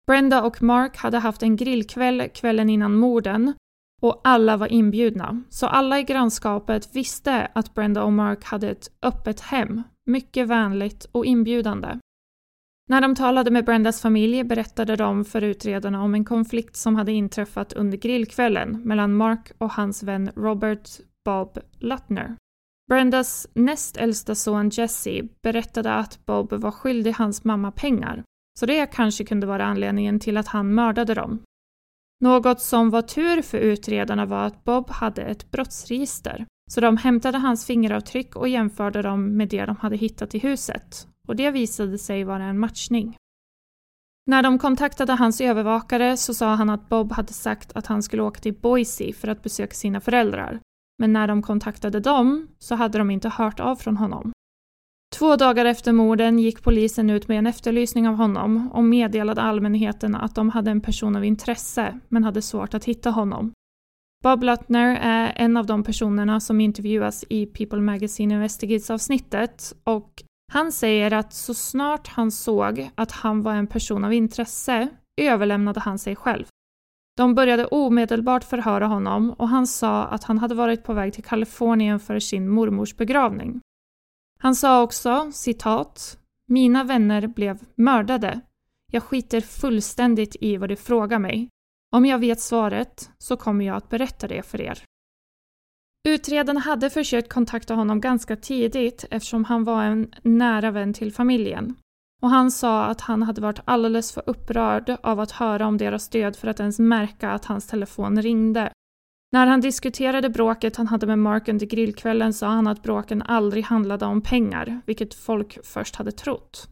Brenda 0.07 0.43
och 0.43 0.63
Mark 0.63 0.97
hade 0.97 1.17
haft 1.17 1.43
en 1.43 1.55
grillkväll 1.55 2.29
kvällen 2.33 2.69
innan 2.69 2.95
morden 2.95 3.53
och 4.01 4.21
alla 4.23 4.57
var 4.57 4.67
inbjudna, 4.67 5.43
så 5.49 5.67
alla 5.67 5.99
i 5.99 6.03
grannskapet 6.03 6.95
visste 6.95 7.47
att 7.55 7.73
Brenda 7.73 8.03
och 8.03 8.13
Mark 8.13 8.43
hade 8.43 8.69
ett 8.69 8.91
öppet 9.01 9.39
hem, 9.39 9.83
mycket 10.05 10.47
vänligt 10.47 11.05
och 11.11 11.25
inbjudande. 11.25 11.99
När 12.89 13.01
de 13.01 13.15
talade 13.15 13.51
med 13.51 13.65
Brendas 13.65 14.01
familj 14.01 14.43
berättade 14.43 14.95
de 14.95 15.25
för 15.25 15.41
utredarna 15.41 16.03
om 16.03 16.15
en 16.15 16.25
konflikt 16.25 16.75
som 16.75 16.95
hade 16.95 17.11
inträffat 17.11 17.73
under 17.73 17.97
grillkvällen 17.97 18.81
mellan 18.83 19.13
Mark 19.13 19.51
och 19.57 19.71
hans 19.71 20.03
vän 20.03 20.31
Robert 20.35 20.89
Bob 21.25 21.57
Lutner. 21.79 22.35
Brendas 22.89 23.47
näst 23.53 23.97
äldsta 23.97 24.35
son 24.35 24.69
Jesse 24.69 25.27
berättade 25.43 25.93
att 25.93 26.25
Bob 26.25 26.53
var 26.53 26.71
skyldig 26.71 27.11
hans 27.11 27.43
mamma 27.43 27.71
pengar, 27.71 28.23
så 28.59 28.65
det 28.65 28.85
kanske 28.85 29.23
kunde 29.23 29.47
vara 29.47 29.65
anledningen 29.65 30.19
till 30.19 30.37
att 30.37 30.47
han 30.47 30.73
mördade 30.73 31.13
dem. 31.13 31.43
Något 32.21 32.61
som 32.61 32.89
var 32.89 33.01
tur 33.01 33.41
för 33.41 33.57
utredarna 33.57 34.25
var 34.25 34.45
att 34.45 34.63
Bob 34.63 34.89
hade 34.89 35.21
ett 35.21 35.51
brottsregister, 35.51 36.45
så 36.71 36.81
de 36.81 36.97
hämtade 36.97 37.37
hans 37.37 37.65
fingeravtryck 37.65 38.35
och 38.35 38.47
jämförde 38.47 39.01
dem 39.01 39.37
med 39.37 39.49
det 39.49 39.65
de 39.65 39.75
hade 39.75 39.95
hittat 39.95 40.35
i 40.35 40.39
huset 40.39 41.07
och 41.27 41.35
det 41.35 41.51
visade 41.51 41.97
sig 41.97 42.23
vara 42.23 42.43
en 42.43 42.59
matchning. 42.59 43.15
När 44.25 44.43
de 44.43 44.59
kontaktade 44.59 45.13
hans 45.13 45.41
övervakare 45.41 46.17
så 46.17 46.33
sa 46.33 46.55
han 46.55 46.69
att 46.69 46.89
Bob 46.89 47.11
hade 47.11 47.33
sagt 47.33 47.71
att 47.75 47.87
han 47.87 48.03
skulle 48.03 48.21
åka 48.21 48.39
till 48.39 48.53
Boise 48.53 49.13
för 49.13 49.27
att 49.27 49.43
besöka 49.43 49.73
sina 49.73 50.01
föräldrar. 50.01 50.59
Men 50.99 51.13
när 51.13 51.27
de 51.27 51.41
kontaktade 51.41 51.99
dem 51.99 52.47
så 52.59 52.75
hade 52.75 52.97
de 52.97 53.11
inte 53.11 53.29
hört 53.29 53.59
av 53.59 53.75
från 53.75 53.97
honom. 53.97 54.31
Två 55.15 55.35
dagar 55.35 55.65
efter 55.65 55.91
morden 55.93 56.39
gick 56.39 56.63
polisen 56.63 57.09
ut 57.09 57.27
med 57.27 57.37
en 57.37 57.47
efterlysning 57.47 58.07
av 58.07 58.15
honom 58.15 58.71
och 58.71 58.83
meddelade 58.83 59.41
allmänheten 59.41 60.15
att 60.15 60.35
de 60.35 60.49
hade 60.49 60.71
en 60.71 60.81
person 60.81 61.15
av 61.15 61.25
intresse 61.25 61.99
men 62.09 62.23
hade 62.23 62.41
svårt 62.41 62.73
att 62.73 62.85
hitta 62.85 63.09
honom. 63.09 63.53
Bob 64.23 64.43
Lutner 64.43 64.99
är 65.01 65.33
en 65.35 65.57
av 65.57 65.65
de 65.65 65.83
personerna 65.83 66.39
som 66.39 66.61
intervjuas 66.61 67.25
i 67.29 67.45
People 67.45 67.81
Magazine 67.81 68.33
Investigates-avsnittet 68.33 69.73
och 69.83 70.23
han 70.53 70.71
säger 70.71 71.13
att 71.13 71.33
så 71.33 71.53
snart 71.53 72.07
han 72.07 72.31
såg 72.31 72.89
att 72.95 73.11
han 73.11 73.41
var 73.41 73.53
en 73.53 73.67
person 73.67 74.03
av 74.03 74.13
intresse 74.13 74.87
överlämnade 75.21 75.79
han 75.79 75.99
sig 75.99 76.15
själv. 76.15 76.45
De 77.17 77.35
började 77.35 77.65
omedelbart 77.65 78.43
förhöra 78.43 78.87
honom 78.87 79.31
och 79.31 79.49
han 79.49 79.67
sa 79.67 80.03
att 80.03 80.23
han 80.23 80.37
hade 80.37 80.55
varit 80.55 80.83
på 80.83 80.93
väg 80.93 81.13
till 81.13 81.23
Kalifornien 81.23 81.99
för 81.99 82.19
sin 82.19 82.49
mormors 82.49 82.95
begravning. 82.95 83.61
Han 84.43 84.55
sa 84.55 84.83
också, 84.83 85.31
citat, 85.33 86.17
“Mina 86.47 86.83
vänner 86.83 87.27
blev 87.27 87.59
mördade. 87.75 88.41
Jag 88.91 89.03
skiter 89.03 89.41
fullständigt 89.41 90.35
i 90.41 90.57
vad 90.57 90.69
du 90.69 90.75
frågar 90.75 91.19
mig. 91.19 91.49
Om 91.95 92.05
jag 92.05 92.19
vet 92.19 92.41
svaret 92.41 93.09
så 93.17 93.37
kommer 93.37 93.65
jag 93.65 93.77
att 93.77 93.89
berätta 93.89 94.27
det 94.27 94.43
för 94.43 94.61
er.” 94.61 94.83
Utredarna 96.07 96.59
hade 96.59 96.89
försökt 96.89 97.33
kontakta 97.33 97.73
honom 97.73 98.01
ganska 98.01 98.35
tidigt 98.35 99.05
eftersom 99.11 99.43
han 99.43 99.63
var 99.63 99.83
en 99.83 100.13
nära 100.23 100.71
vän 100.71 100.93
till 100.93 101.13
familjen. 101.13 101.75
Och 102.21 102.29
han 102.29 102.51
sa 102.51 102.85
att 102.85 103.01
han 103.01 103.23
hade 103.23 103.41
varit 103.41 103.59
alldeles 103.65 104.11
för 104.11 104.23
upprörd 104.25 104.97
av 105.03 105.19
att 105.19 105.31
höra 105.31 105.67
om 105.67 105.77
deras 105.77 106.09
död 106.09 106.35
för 106.35 106.47
att 106.47 106.59
ens 106.59 106.79
märka 106.79 107.31
att 107.31 107.45
hans 107.45 107.67
telefon 107.67 108.21
ringde. 108.21 108.71
När 109.33 109.47
han 109.47 109.61
diskuterade 109.61 110.29
bråket 110.29 110.75
han 110.75 110.87
hade 110.87 111.07
med 111.07 111.19
Mark 111.19 111.47
under 111.47 111.65
grillkvällen 111.65 112.33
sa 112.33 112.47
han 112.47 112.67
att 112.67 112.83
bråken 112.83 113.21
aldrig 113.21 113.63
handlade 113.63 114.05
om 114.05 114.21
pengar, 114.21 114.81
vilket 114.85 115.13
folk 115.13 115.65
först 115.65 115.95
hade 115.95 116.11
trott. 116.11 116.67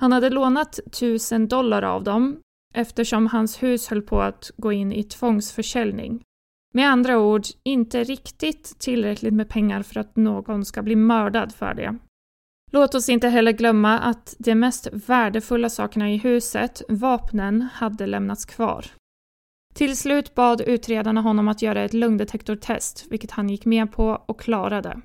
Han 0.00 0.12
hade 0.12 0.30
lånat 0.30 0.80
tusen 0.92 1.48
dollar 1.48 1.82
av 1.82 2.04
dem 2.04 2.40
eftersom 2.74 3.26
hans 3.26 3.62
hus 3.62 3.88
höll 3.88 4.02
på 4.02 4.22
att 4.22 4.50
gå 4.56 4.72
in 4.72 4.92
i 4.92 5.02
tvångsförsäljning. 5.02 6.22
Med 6.74 6.88
andra 6.88 7.18
ord, 7.18 7.42
inte 7.62 8.04
riktigt 8.04 8.78
tillräckligt 8.78 9.34
med 9.34 9.48
pengar 9.48 9.82
för 9.82 10.00
att 10.00 10.16
någon 10.16 10.64
ska 10.64 10.82
bli 10.82 10.96
mördad 10.96 11.54
för 11.54 11.74
det. 11.74 11.98
Låt 12.70 12.94
oss 12.94 13.08
inte 13.08 13.28
heller 13.28 13.52
glömma 13.52 13.98
att 13.98 14.34
de 14.38 14.54
mest 14.54 14.88
värdefulla 14.92 15.68
sakerna 15.68 16.10
i 16.10 16.16
huset, 16.16 16.82
vapnen, 16.88 17.68
hade 17.72 18.06
lämnats 18.06 18.44
kvar. 18.44 18.86
Till 19.74 19.96
slut 19.96 20.34
bad 20.34 20.60
utredarna 20.60 21.20
honom 21.20 21.48
att 21.48 21.62
göra 21.62 21.82
ett 21.82 21.94
lögndetektortest, 21.94 23.06
vilket 23.10 23.30
han 23.30 23.48
gick 23.48 23.64
med 23.64 23.92
på 23.92 24.22
och 24.26 24.40
klarade. 24.40 25.00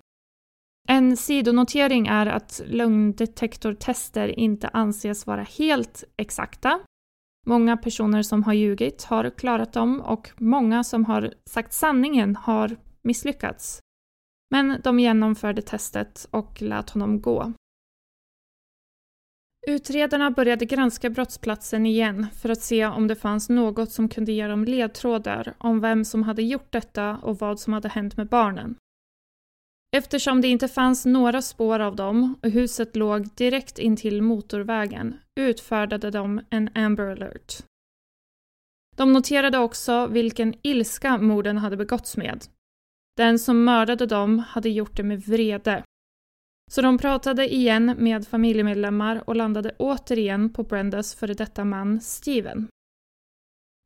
En 0.90 1.18
sidonotering 1.18 2.08
är 2.08 2.26
att 2.26 2.62
lögndetektortester 2.66 4.40
inte 4.40 4.68
anses 4.68 5.28
vara 5.28 5.44
helt 5.44 6.04
exakta, 6.18 6.80
Många 7.48 7.78
personer 7.78 8.22
som 8.22 8.44
har 8.44 8.54
ljugit 8.54 9.04
har 9.04 9.30
klarat 9.30 9.74
dem 9.74 10.02
och 10.02 10.30
många 10.38 10.84
som 10.84 11.06
har 11.06 11.34
sagt 11.50 11.74
sanningen 11.74 12.36
har 12.36 12.78
misslyckats. 13.02 13.80
Men 14.52 14.82
de 14.84 15.00
genomförde 15.00 15.62
testet 15.62 16.28
och 16.32 16.62
lät 16.62 16.90
honom 16.90 17.22
gå. 17.22 17.54
Utredarna 19.70 20.32
började 20.32 20.66
granska 20.66 21.10
brottsplatsen 21.10 21.86
igen 21.86 22.28
för 22.42 22.50
att 22.50 22.62
se 22.62 22.86
om 22.86 23.08
det 23.08 23.16
fanns 23.16 23.50
något 23.50 23.92
som 23.92 24.10
kunde 24.10 24.32
ge 24.32 24.48
dem 24.48 24.66
ledtrådar 24.66 25.54
om 25.58 25.80
vem 25.80 26.06
som 26.06 26.24
hade 26.24 26.44
gjort 26.44 26.72
detta 26.72 27.18
och 27.18 27.40
vad 27.40 27.60
som 27.60 27.74
hade 27.74 27.90
hänt 27.90 28.18
med 28.18 28.28
barnen. 28.28 28.76
Eftersom 29.98 30.42
det 30.42 30.48
inte 30.48 30.68
fanns 30.68 31.06
några 31.06 31.42
spår 31.42 31.80
av 31.80 31.96
dem 31.96 32.36
och 32.44 32.50
huset 32.50 32.96
låg 32.96 33.36
direkt 33.36 33.80
intill 33.80 34.22
motorvägen 34.22 35.16
utfärdade 35.40 36.12
de 36.12 36.42
en 36.50 36.70
Amber 36.76 37.08
alert. 37.08 37.54
De 38.96 39.14
noterade 39.14 39.58
också 39.58 40.08
vilken 40.08 40.54
ilska 40.62 41.18
morden 41.18 41.58
hade 41.58 41.78
begåtts 41.78 42.18
med. 42.18 42.46
Den 43.18 43.40
som 43.40 43.64
mördade 43.64 44.06
dem 44.06 44.40
hade 44.40 44.70
gjort 44.70 44.98
det 44.98 45.04
med 45.04 45.22
vrede. 45.22 45.84
Så 46.72 46.82
de 46.82 46.98
pratade 46.98 47.54
igen 47.54 47.96
med 47.98 48.28
familjemedlemmar 48.28 49.24
och 49.30 49.36
landade 49.36 49.72
återigen 49.80 50.54
på 50.54 50.64
Brendas 50.64 51.16
före 51.16 51.34
detta 51.34 51.66
man 51.66 52.02
Steven. 52.02 52.68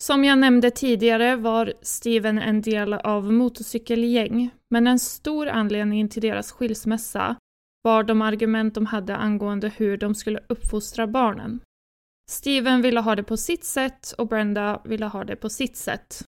Som 0.03 0.23
jag 0.23 0.37
nämnde 0.37 0.71
tidigare 0.71 1.35
var 1.35 1.73
Steven 1.81 2.39
en 2.39 2.61
del 2.61 2.93
av 2.93 3.33
motorcykelgäng, 3.33 4.49
men 4.69 4.87
en 4.87 4.99
stor 4.99 5.47
anledning 5.47 6.09
till 6.09 6.21
deras 6.21 6.51
skilsmässa 6.51 7.35
var 7.81 8.03
de 8.03 8.21
argument 8.21 8.75
de 8.75 8.85
hade 8.85 9.15
angående 9.15 9.71
hur 9.77 9.97
de 9.97 10.15
skulle 10.15 10.39
uppfostra 10.49 11.07
barnen. 11.07 11.59
Steven 12.29 12.81
ville 12.81 12.99
ha 12.99 13.15
det 13.15 13.23
på 13.23 13.37
sitt 13.37 13.63
sätt 13.63 14.13
och 14.17 14.27
Brenda 14.27 14.81
ville 14.85 15.05
ha 15.05 15.23
det 15.23 15.35
på 15.35 15.49
sitt 15.49 15.77
sätt. 15.77 16.23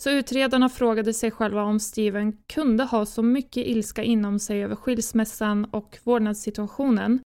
Så 0.00 0.10
utredarna 0.10 0.68
frågade 0.68 1.14
sig 1.14 1.30
själva 1.30 1.62
om 1.62 1.80
Steven 1.80 2.32
kunde 2.32 2.84
ha 2.84 3.06
så 3.06 3.22
mycket 3.22 3.66
ilska 3.66 4.02
inom 4.02 4.38
sig 4.38 4.64
över 4.64 4.76
skilsmässan 4.76 5.64
och 5.64 5.98
vårdnadssituationen 6.04 7.20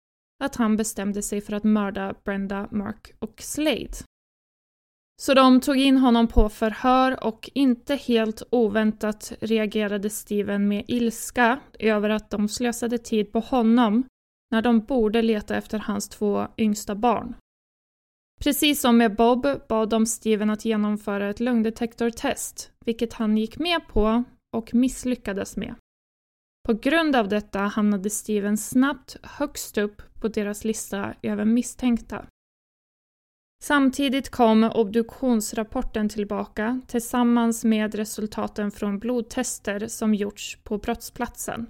att 0.44 0.56
han 0.56 0.78
bestämde 0.78 1.22
sig 1.22 1.42
för 1.42 1.54
att 1.54 1.64
mörda 1.64 2.16
Brenda, 2.24 2.68
Mark 2.72 3.14
och 3.20 3.42
Slade. 3.42 3.94
Så 5.22 5.34
de 5.34 5.62
tog 5.62 5.78
in 5.78 5.98
honom 5.98 6.28
på 6.28 6.50
förhör 6.50 7.24
och 7.24 7.50
inte 7.54 7.96
helt 7.96 8.44
oväntat 8.50 9.34
reagerade 9.40 10.10
Steven 10.10 10.68
med 10.68 10.86
ilska 10.88 11.60
över 11.80 12.10
att 12.10 12.30
de 12.30 12.50
slösade 12.50 12.98
tid 12.98 13.32
på 13.32 13.40
honom 13.40 14.04
när 14.52 14.62
de 14.62 14.80
borde 14.80 15.22
leta 15.22 15.56
efter 15.56 15.80
hans 15.80 16.10
två 16.10 16.48
yngsta 16.58 16.96
barn. 16.96 17.36
Precis 18.44 18.82
som 18.82 18.98
med 18.98 19.16
Bob 19.16 19.48
bad 19.70 19.90
de 19.90 20.06
Steven 20.06 20.50
att 20.50 20.66
genomföra 20.66 21.30
ett 21.30 21.40
lögndetektortest, 21.40 22.72
vilket 22.86 23.14
han 23.14 23.38
gick 23.38 23.60
med 23.60 23.88
på 23.88 24.24
och 24.58 24.74
misslyckades 24.74 25.58
med. 25.58 25.76
På 26.68 26.74
grund 26.74 27.16
av 27.16 27.28
detta 27.28 27.60
hamnade 27.60 28.10
Steven 28.10 28.58
snabbt 28.58 29.18
högst 29.24 29.78
upp 29.78 30.02
på 30.22 30.28
deras 30.28 30.64
lista 30.64 31.14
över 31.22 31.46
misstänkta. 31.46 32.26
Samtidigt 33.64 34.30
kom 34.30 34.64
obduktionsrapporten 34.64 36.10
tillbaka 36.10 36.82
tillsammans 36.88 37.64
med 37.64 37.96
resultaten 37.96 38.72
från 38.72 39.00
blodtester 39.00 39.88
som 39.88 40.14
gjorts 40.14 40.58
på 40.64 40.78
brottsplatsen. 40.78 41.68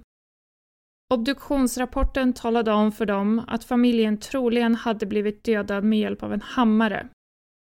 Obduktionsrapporten 1.12 2.32
talade 2.32 2.72
om 2.72 2.92
för 2.92 3.06
dem 3.06 3.44
att 3.46 3.64
familjen 3.64 4.18
troligen 4.18 4.74
hade 4.74 5.06
blivit 5.06 5.44
dödad 5.44 5.84
med 5.84 5.98
hjälp 5.98 6.22
av 6.22 6.32
en 6.32 6.40
hammare. 6.40 7.08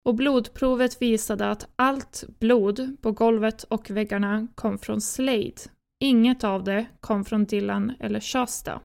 Och 0.06 0.15
blodprovet 0.15 1.01
visade 1.01 1.50
att 1.50 1.68
allt 1.75 2.24
blod 2.39 2.98
på 3.01 3.12
golvet 3.12 3.63
och 3.63 3.89
väggarna 3.89 4.48
kom 4.56 4.77
från 4.77 5.01
Slade. 5.01 5.54
Inget 6.04 6.44
av 6.44 6.63
det 6.63 6.86
kom 7.00 7.25
från 7.25 7.46
Dylan 7.46 7.94
eller 8.00 8.20
Shasta. 8.20 8.82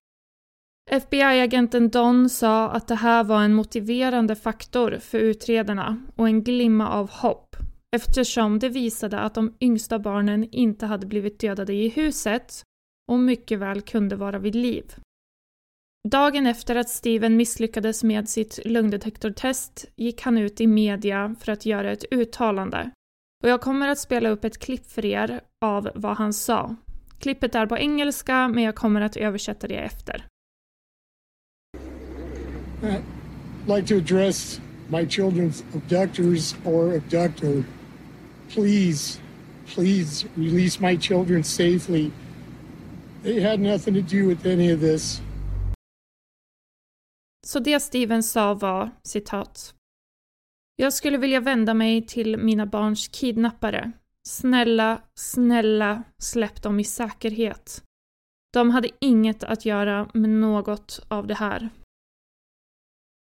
FBI-agenten 0.91 1.91
Don 1.91 2.29
sa 2.29 2.71
att 2.71 2.89
det 2.89 2.95
här 2.95 3.25
var 3.25 3.43
en 3.43 3.55
motiverande 3.55 4.37
faktor 4.37 4.99
för 5.01 5.19
utredarna 5.19 6.03
och 6.17 6.27
en 6.27 6.43
glimma 6.45 6.89
av 6.89 7.11
hopp 7.11 7.57
eftersom 7.97 8.59
det 8.59 8.69
visade 8.69 9.19
att 9.19 9.35
de 9.35 9.55
yngsta 9.61 9.99
barnen 9.99 10.49
inte 10.51 10.87
hade 10.87 11.07
blivit 11.07 11.39
dödade 11.41 11.73
i 11.73 11.89
huset 11.89 12.65
och 13.11 13.19
mycket 13.19 13.59
väl 13.59 13.81
kunde 13.81 14.17
vara 14.17 14.39
vid 14.39 14.55
liv. 14.55 14.95
Dagen 16.09 16.47
efter 16.47 16.77
att 16.77 16.89
Steven 16.89 17.37
misslyckades 17.37 18.05
med 18.05 18.29
sitt 18.29 18.59
lögndetektortest 18.65 19.85
gick 19.97 20.23
han 20.23 20.39
ut 20.39 20.61
i 20.61 20.67
media 20.67 21.35
för 21.41 21.53
att 21.53 21.67
göra 21.67 21.93
ett 21.93 22.05
uttalande. 22.11 22.91
Och 23.43 23.49
jag 23.49 23.61
kommer 23.61 23.89
att 23.89 23.99
spela 23.99 24.29
upp 24.29 24.45
ett 24.45 24.59
klipp 24.59 24.91
för 24.91 25.05
er 25.05 25.41
av 25.65 25.91
vad 25.95 26.17
han 26.17 26.33
sa. 26.33 26.77
Klippet 27.19 27.55
är 27.55 27.67
på 27.67 27.79
engelska, 27.79 28.49
men 28.49 28.65
jag 28.65 28.75
kommer 28.75 29.01
att 29.01 29.17
översätta 29.17 29.69
det 29.69 29.79
efter. 29.79 30.27
I'd 32.83 33.03
like 33.77 33.89
to 33.89 33.97
address 33.97 34.61
my 34.89 35.07
children's 35.07 35.65
abductors 35.75 36.55
or 36.65 36.95
abductor. 36.95 37.65
Please, 38.49 39.21
please 39.75 40.27
release 40.35 40.83
my 40.83 40.99
children 40.99 41.45
safely. 41.45 42.11
They 43.23 43.43
had 43.43 43.61
nothing 43.61 43.95
to 43.95 44.17
do 44.17 44.29
with 44.29 44.47
any 44.47 44.75
of 44.75 44.81
this. 44.81 45.21
Så 47.47 47.59
det 47.59 47.81
Steven 47.81 48.23
sa 48.23 48.55
var 48.55 48.91
citat. 49.03 49.75
Jag 50.77 50.93
skulle 50.93 51.19
vilja 51.19 51.41
vända 51.41 51.75
mig 51.75 52.07
till 52.07 52.37
mina 52.37 52.67
barns 52.67 53.09
kidnappare. 53.09 53.93
Snälla, 54.29 55.03
snälla, 55.15 56.03
släpp 56.19 56.63
dem 56.63 56.81
i 56.81 56.85
säkerhet. 56.85 57.83
De 58.53 58.71
hade 58.71 58.89
inget 59.01 59.45
att 59.45 59.65
göra 59.65 60.11
med 60.15 60.31
något 60.31 61.01
av 61.09 61.27
det 61.27 61.35
här. 61.35 61.71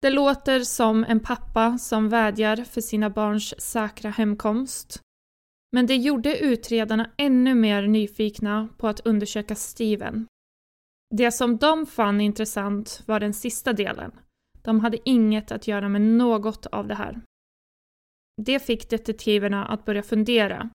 Det 0.01 0.09
låter 0.09 0.59
som 0.59 1.03
en 1.03 1.19
pappa 1.19 1.77
som 1.77 2.09
vädjar 2.09 2.55
för 2.55 2.81
sina 2.81 3.09
barns 3.09 3.61
säkra 3.61 4.09
hemkomst. 4.09 5.01
Men 5.71 5.85
det 5.85 5.95
gjorde 5.95 6.37
utredarna 6.37 7.11
ännu 7.17 7.55
mer 7.55 7.87
nyfikna 7.87 8.69
på 8.77 8.87
att 8.87 8.99
undersöka 8.99 9.55
Steven. 9.55 10.27
Det 11.15 11.31
som 11.31 11.57
de 11.57 11.85
fann 11.85 12.21
intressant 12.21 13.03
var 13.05 13.19
den 13.19 13.33
sista 13.33 13.73
delen. 13.73 14.11
De 14.61 14.79
hade 14.79 15.09
inget 15.09 15.51
att 15.51 15.67
göra 15.67 15.89
med 15.89 16.01
något 16.01 16.65
av 16.65 16.87
det 16.87 16.95
här. 16.95 17.21
Det 18.41 18.59
fick 18.59 18.89
detektiverna 18.89 19.65
att 19.65 19.85
börja 19.85 20.03
fundera. 20.03 20.69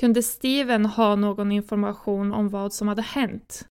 Kunde 0.00 0.22
Steven 0.22 0.86
ha 0.86 1.16
någon 1.16 1.52
information 1.52 2.32
om 2.32 2.48
vad 2.48 2.72
som 2.72 2.88
hade 2.88 3.02
hänt? 3.02 3.66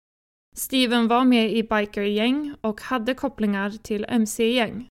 Steven 0.56 1.08
var 1.08 1.26
med 1.26 1.54
i 1.54 1.64
bikergäng 1.64 2.56
och 2.62 2.82
hade 2.82 3.14
kopplingar 3.14 3.70
till 3.70 4.06
mc-gäng. 4.10 4.88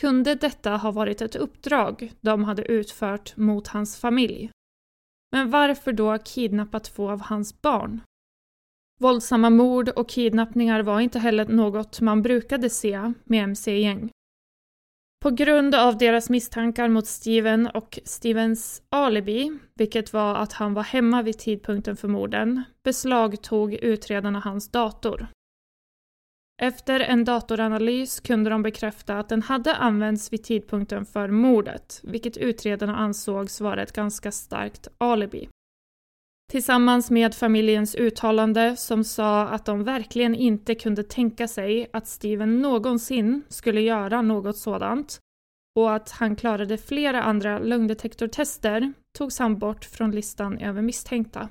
Kunde 0.00 0.34
detta 0.34 0.76
ha 0.76 0.90
varit 0.90 1.22
ett 1.22 1.36
uppdrag 1.36 2.12
de 2.20 2.44
hade 2.44 2.62
utfört 2.64 3.36
mot 3.36 3.68
hans 3.68 3.96
familj? 3.96 4.50
Men 5.34 5.50
varför 5.50 5.92
då 5.92 6.18
kidnappa 6.18 6.80
två 6.80 7.10
av 7.10 7.20
hans 7.20 7.62
barn? 7.62 8.00
Våldsamma 9.00 9.50
mord 9.50 9.88
och 9.88 10.08
kidnappningar 10.08 10.82
var 10.82 11.00
inte 11.00 11.18
heller 11.18 11.44
något 11.44 12.00
man 12.00 12.22
brukade 12.22 12.70
se 12.70 13.12
med 13.24 13.44
mc-gäng. 13.44 14.10
På 15.22 15.30
grund 15.30 15.74
av 15.74 15.98
deras 15.98 16.30
misstankar 16.30 16.88
mot 16.88 17.06
Steven 17.06 17.66
och 17.66 17.98
Stevens 18.04 18.82
alibi, 18.88 19.58
vilket 19.74 20.12
var 20.12 20.34
att 20.34 20.52
han 20.52 20.74
var 20.74 20.82
hemma 20.82 21.22
vid 21.22 21.38
tidpunkten 21.38 21.96
för 21.96 22.08
morden, 22.08 22.62
beslagtog 22.84 23.74
utredarna 23.74 24.40
hans 24.40 24.70
dator. 24.70 25.26
Efter 26.62 27.00
en 27.00 27.24
datoranalys 27.24 28.20
kunde 28.20 28.50
de 28.50 28.62
bekräfta 28.62 29.18
att 29.18 29.28
den 29.28 29.42
hade 29.42 29.74
använts 29.74 30.32
vid 30.32 30.44
tidpunkten 30.44 31.06
för 31.06 31.28
mordet, 31.28 32.00
vilket 32.02 32.36
utredarna 32.36 32.96
ansågs 32.96 33.60
vara 33.60 33.82
ett 33.82 33.92
ganska 33.92 34.32
starkt 34.32 34.88
alibi. 34.98 35.48
Tillsammans 36.50 37.10
med 37.10 37.34
familjens 37.34 37.94
uttalande 37.94 38.76
som 38.76 39.04
sa 39.04 39.42
att 39.42 39.64
de 39.64 39.84
verkligen 39.84 40.34
inte 40.34 40.74
kunde 40.74 41.02
tänka 41.02 41.48
sig 41.48 41.90
att 41.92 42.06
Steven 42.06 42.62
någonsin 42.62 43.42
skulle 43.48 43.80
göra 43.80 44.22
något 44.22 44.56
sådant 44.56 45.18
och 45.78 45.94
att 45.94 46.10
han 46.10 46.36
klarade 46.36 46.78
flera 46.78 47.22
andra 47.22 47.58
lögndetektortester 47.58 48.92
togs 49.18 49.38
han 49.38 49.58
bort 49.58 49.84
från 49.84 50.10
listan 50.10 50.58
över 50.58 50.82
misstänkta. 50.82 51.48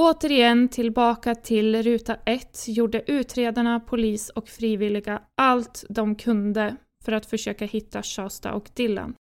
Återigen 0.00 0.68
tillbaka 0.68 1.34
till 1.34 1.82
ruta 1.82 2.16
1 2.24 2.64
gjorde 2.68 3.10
utredarna, 3.10 3.80
polis 3.80 4.30
och 4.30 4.48
frivilliga 4.48 5.22
allt 5.34 5.84
de 5.88 6.14
kunde 6.14 6.76
för 7.04 7.12
att 7.12 7.26
försöka 7.26 7.64
hitta 7.64 8.02
Shasta 8.02 8.52
och 8.52 8.70
Dylan. 8.74 9.14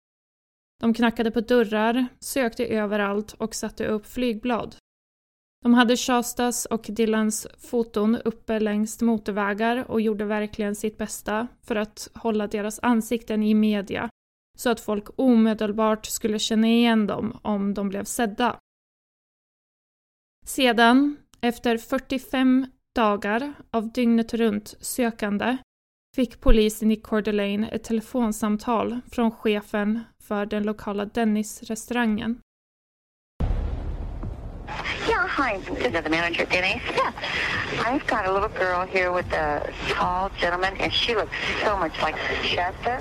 De 0.80 0.94
knackade 0.94 1.30
på 1.30 1.40
dörrar, 1.40 2.06
sökte 2.20 2.66
överallt 2.66 3.32
och 3.32 3.54
satte 3.54 3.86
upp 3.86 4.06
flygblad. 4.06 4.76
De 5.62 5.74
hade 5.74 5.96
Shastas 5.96 6.66
och 6.66 6.86
Dylans 6.88 7.46
foton 7.58 8.16
uppe 8.24 8.60
längs 8.60 9.00
motorvägar 9.00 9.90
och 9.90 10.00
gjorde 10.00 10.24
verkligen 10.24 10.74
sitt 10.74 10.98
bästa 10.98 11.46
för 11.62 11.76
att 11.76 12.08
hålla 12.14 12.46
deras 12.46 12.80
ansikten 12.82 13.42
i 13.42 13.54
media 13.54 14.08
så 14.58 14.70
att 14.70 14.80
folk 14.80 15.08
omedelbart 15.16 16.06
skulle 16.06 16.38
känna 16.38 16.68
igen 16.68 17.06
dem 17.06 17.38
om 17.42 17.74
de 17.74 17.88
blev 17.88 18.04
sedda. 18.04 18.58
Sedan, 20.46 21.16
efter 21.40 21.78
45 21.78 22.66
dagar 22.94 23.54
av 23.70 23.92
dygnet 23.92 24.34
runt 24.34 24.74
sökande, 24.80 25.56
fick 26.16 26.40
polisen 26.40 26.90
i 26.90 26.96
Coeur 26.96 27.22
d'Alene 27.22 27.68
ett 27.72 27.84
telefonsamtal 27.84 29.00
från 29.12 29.30
chefen 29.30 30.00
för 30.18 30.46
den 30.46 30.62
lokala 30.62 31.04
Dennis-restaurangen. 31.04 32.40
Yeah, 35.08 35.26
hi. 35.26 35.60
This 35.60 35.86
is 35.86 35.92
the 35.92 36.10
manager, 36.10 36.46
Denise. 36.46 36.80
Yeah. 36.94 37.12
I've 37.86 38.06
got 38.06 38.26
a 38.26 38.32
little 38.32 38.58
girl 38.58 38.86
here 38.92 39.10
with 39.16 39.34
a 39.34 39.60
tall 39.94 40.30
gentleman, 40.40 40.72
and 40.80 40.92
she 40.92 41.14
looks 41.14 41.36
so 41.64 41.78
much 41.78 41.92
like 42.06 42.18
Shasta. 42.42 43.00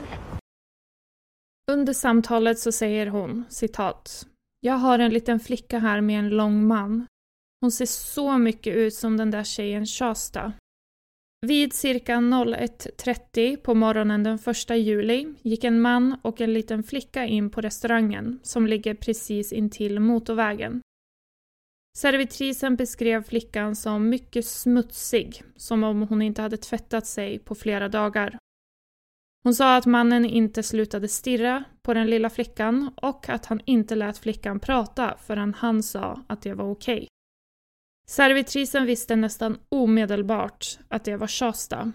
Under 1.71 1.93
samtalet 1.93 2.60
så 2.60 2.71
säger 2.71 3.08
hon, 3.08 3.45
citat, 3.49 4.25
Jag 4.60 4.73
har 4.73 4.99
en 4.99 5.12
liten 5.13 5.39
flicka 5.39 5.79
här 5.79 6.01
med 6.01 6.19
en 6.19 6.29
lång 6.29 6.67
man. 6.67 7.08
Hon 7.63 7.71
ser 7.71 7.86
så 7.86 8.38
mycket 8.38 8.76
ut 8.76 8.93
som 8.93 9.17
den 9.17 9.32
där 9.32 9.43
tjejen 9.43 9.86
Shasta. 9.86 10.54
Vid 11.41 11.73
cirka 11.73 12.15
01.30 12.15 13.58
på 13.58 13.73
morgonen 13.73 14.23
den 14.23 14.39
1 14.69 14.69
juli 14.69 15.34
gick 15.41 15.63
en 15.63 15.82
man 15.82 16.17
och 16.21 16.41
en 16.41 16.54
liten 16.54 16.84
flicka 16.84 17.26
in 17.26 17.49
på 17.49 17.62
restaurangen 17.62 18.39
som 18.43 18.67
ligger 18.67 18.93
precis 18.93 19.54
intill 19.54 19.99
motorvägen. 19.99 20.82
Servitrisen 21.97 22.76
beskrev 22.76 23.23
flickan 23.23 23.76
som 23.76 24.10
mycket 24.10 24.45
smutsig, 24.45 25.43
som 25.56 25.84
om 25.84 26.02
hon 26.02 26.21
inte 26.21 26.41
hade 26.41 26.58
tvättat 26.58 27.08
sig 27.08 27.39
på 27.39 27.56
flera 27.56 27.89
dagar. 27.89 28.38
Hon 29.43 29.56
sa 29.56 29.76
att 29.76 29.86
mannen 29.86 30.26
inte 30.26 30.63
slutade 30.63 31.08
stirra 31.08 31.63
på 31.82 31.93
den 31.93 32.10
lilla 32.10 32.30
flickan 32.30 32.91
och 32.95 33.30
att 33.30 33.45
han 33.45 33.60
inte 33.65 33.95
lät 33.95 34.17
flickan 34.17 34.60
prata 34.60 35.17
förrän 35.26 35.54
han 35.54 35.84
sa 35.84 36.23
att 36.28 36.41
det 36.41 36.54
var 36.54 36.71
okej. 36.71 36.95
Okay. 36.95 37.08
Servitrisen 38.08 38.86
visste 38.86 39.16
nästan 39.16 39.58
omedelbart 39.70 40.80
att 40.88 41.04
det 41.04 41.18
var 41.18 41.28
Shasta. 41.28 41.92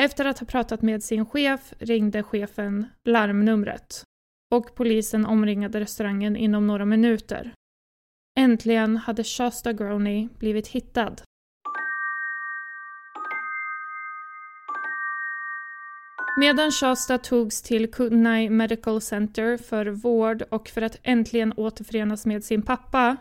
Efter 0.00 0.24
att 0.24 0.38
ha 0.38 0.46
pratat 0.46 0.82
med 0.82 1.02
sin 1.02 1.26
chef 1.26 1.74
ringde 1.78 2.22
chefen 2.22 2.86
larmnumret 3.04 4.04
och 4.54 4.74
polisen 4.74 5.26
omringade 5.26 5.80
restaurangen 5.80 6.36
inom 6.36 6.66
några 6.66 6.84
minuter. 6.84 7.52
Äntligen 8.38 8.96
hade 8.96 9.24
Shasta 9.24 9.72
Groney 9.72 10.28
blivit 10.38 10.68
hittad. 10.68 11.16
Medan 16.36 16.72
Shasta 16.72 17.18
togs 17.18 17.62
till 17.62 17.90
Kootenai 17.90 18.50
Medical 18.50 19.00
Center 19.00 19.56
för 19.56 19.86
vård 19.86 20.42
och 20.50 20.68
för 20.68 20.82
att 20.82 21.00
äntligen 21.02 21.52
återförenas 21.56 22.26
med 22.26 22.44
sin 22.44 22.62
pappa 22.62 23.16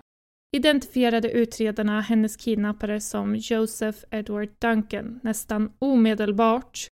identifierade 0.51 1.31
utredarna 1.31 2.01
hennes 2.01 2.35
kidnappare 2.35 3.01
som 3.01 3.35
Joseph 3.35 3.99
Edward 4.11 4.49
Duncan 4.59 5.19
nästan 5.23 5.71
omedelbart 5.79 6.87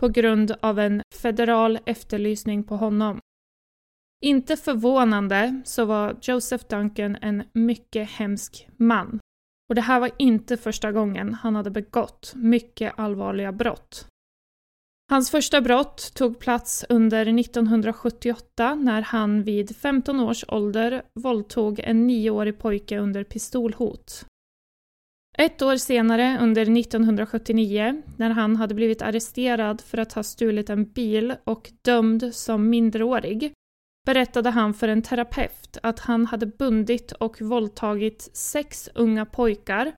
på 0.00 0.08
grund 0.08 0.54
av 0.60 0.78
en 0.78 1.02
federal 1.14 1.78
efterlysning 1.86 2.64
på 2.64 2.76
honom. 2.76 3.20
Inte 4.24 4.56
förvånande 4.56 5.62
så 5.64 5.84
var 5.84 6.16
Joseph 6.22 6.64
Duncan 6.68 7.16
en 7.22 7.42
mycket 7.52 8.10
hemsk 8.10 8.68
man. 8.76 9.20
Och 9.68 9.74
det 9.74 9.80
här 9.80 10.00
var 10.00 10.10
inte 10.18 10.56
första 10.56 10.92
gången 10.92 11.34
han 11.34 11.56
hade 11.56 11.70
begått 11.70 12.32
mycket 12.36 12.92
allvarliga 12.96 13.52
brott. 13.52 14.08
Hans 15.08 15.30
första 15.30 15.60
brott 15.60 16.14
tog 16.14 16.38
plats 16.38 16.84
under 16.88 17.38
1978 17.38 18.74
när 18.74 19.02
han 19.02 19.42
vid 19.42 19.76
15 19.76 20.20
års 20.20 20.44
ålder 20.48 21.02
våldtog 21.14 21.80
en 21.80 22.06
nioårig 22.06 22.58
pojke 22.58 22.98
under 22.98 23.24
pistolhot. 23.24 24.26
Ett 25.38 25.62
år 25.62 25.76
senare, 25.76 26.38
under 26.40 26.62
1979, 26.62 28.02
när 28.16 28.30
han 28.30 28.56
hade 28.56 28.74
blivit 28.74 29.02
arresterad 29.02 29.80
för 29.80 29.98
att 29.98 30.12
ha 30.12 30.22
stulit 30.22 30.70
en 30.70 30.84
bil 30.84 31.34
och 31.44 31.72
dömd 31.82 32.34
som 32.34 32.70
minderårig, 32.70 33.52
berättade 34.06 34.50
han 34.50 34.74
för 34.74 34.88
en 34.88 35.02
terapeut 35.02 35.78
att 35.82 36.00
han 36.00 36.26
hade 36.26 36.46
bundit 36.46 37.12
och 37.12 37.40
våldtagit 37.40 38.30
sex 38.32 38.88
unga 38.94 39.26
pojkar 39.26 39.92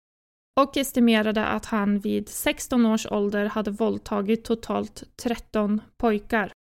och 0.58 0.76
estimerade 0.76 1.46
att 1.46 1.66
han 1.66 1.98
vid 1.98 2.28
16 2.28 2.86
års 2.86 3.06
ålder 3.06 3.46
hade 3.46 3.70
våldtagit 3.70 4.44
totalt 4.44 5.02
13 5.16 5.80
pojkar. 5.96 6.52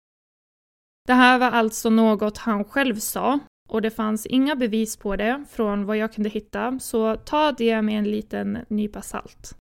Det 1.06 1.12
här 1.12 1.38
var 1.38 1.50
alltså 1.50 1.90
något 1.90 2.38
han 2.38 2.64
själv 2.64 2.94
sa 2.94 3.38
och 3.68 3.82
det 3.82 3.90
fanns 3.90 4.26
inga 4.26 4.56
bevis 4.56 4.96
på 4.96 5.16
det 5.16 5.44
från 5.50 5.86
vad 5.86 5.96
jag 5.96 6.12
kunde 6.12 6.30
hitta, 6.30 6.78
så 6.78 7.16
ta 7.16 7.52
det 7.52 7.82
med 7.82 7.98
en 7.98 8.10
liten 8.10 8.58
nypa 8.68 9.02
salt. 9.02 9.56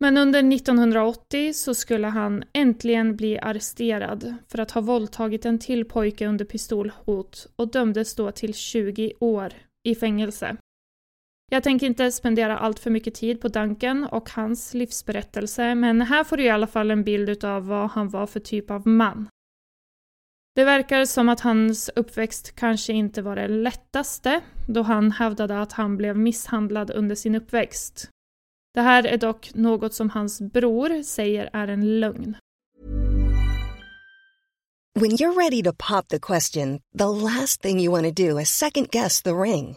Men 0.00 0.16
under 0.16 0.52
1980 0.54 1.52
så 1.52 1.74
skulle 1.74 2.06
han 2.06 2.44
äntligen 2.52 3.16
bli 3.16 3.38
arresterad 3.38 4.34
för 4.48 4.58
att 4.58 4.70
ha 4.70 4.80
våldtagit 4.80 5.44
en 5.44 5.58
till 5.58 5.84
pojke 5.84 6.26
under 6.26 6.44
pistolhot 6.44 7.46
och 7.56 7.70
dömdes 7.70 8.14
då 8.14 8.30
till 8.30 8.54
20 8.54 9.12
år 9.20 9.52
i 9.82 9.94
fängelse. 9.94 10.56
Jag 11.52 11.62
tänker 11.62 11.86
inte 11.86 12.12
spendera 12.12 12.58
allt 12.58 12.78
för 12.78 12.90
mycket 12.90 13.14
tid 13.14 13.40
på 13.40 13.48
Duncan 13.48 14.04
och 14.04 14.30
hans 14.30 14.74
livsberättelse, 14.74 15.74
men 15.74 16.00
här 16.00 16.24
får 16.24 16.36
du 16.36 16.44
i 16.44 16.50
alla 16.50 16.66
fall 16.66 16.90
en 16.90 17.04
bild 17.04 17.44
av 17.44 17.66
vad 17.66 17.90
han 17.90 18.08
var 18.08 18.26
för 18.26 18.40
typ 18.40 18.70
av 18.70 18.86
man. 18.86 19.28
Det 20.54 20.64
verkar 20.64 21.04
som 21.04 21.28
att 21.28 21.40
hans 21.40 21.90
uppväxt 21.96 22.56
kanske 22.56 22.92
inte 22.92 23.22
var 23.22 23.36
det 23.36 23.48
lättaste, 23.48 24.40
då 24.68 24.82
han 24.82 25.12
hävdade 25.12 25.60
att 25.60 25.72
han 25.72 25.96
blev 25.96 26.16
misshandlad 26.16 26.90
under 26.90 27.14
sin 27.14 27.34
uppväxt. 27.34 28.08
Det 28.74 28.80
här 28.80 29.06
är 29.06 29.16
dock 29.16 29.54
något 29.54 29.94
som 29.94 30.10
hans 30.10 30.40
bror 30.40 31.02
säger 31.02 31.50
är 31.52 31.68
en 31.68 32.00
lögn. 32.00 32.36
When 35.00 35.10
you're 35.10 35.36
ready 35.44 35.62
to 35.62 35.72
pop 35.72 36.08
the 36.08 36.18
question, 36.18 36.80
the 36.98 37.04
last 37.24 37.62
thing 37.62 37.80
you 37.80 37.92
want 37.92 38.16
to 38.16 38.22
do 38.28 38.40
is 38.40 38.48
second 38.48 38.90
guess 38.90 39.22
the 39.22 39.30
ring. 39.30 39.76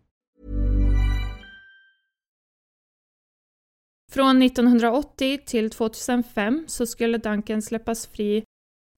Från 4.13 4.41
1980 4.41 5.39
till 5.45 5.69
2005 5.69 6.63
så 6.67 6.85
skulle 6.85 7.17
Duncan 7.17 7.61
släppas 7.61 8.07
fri 8.07 8.43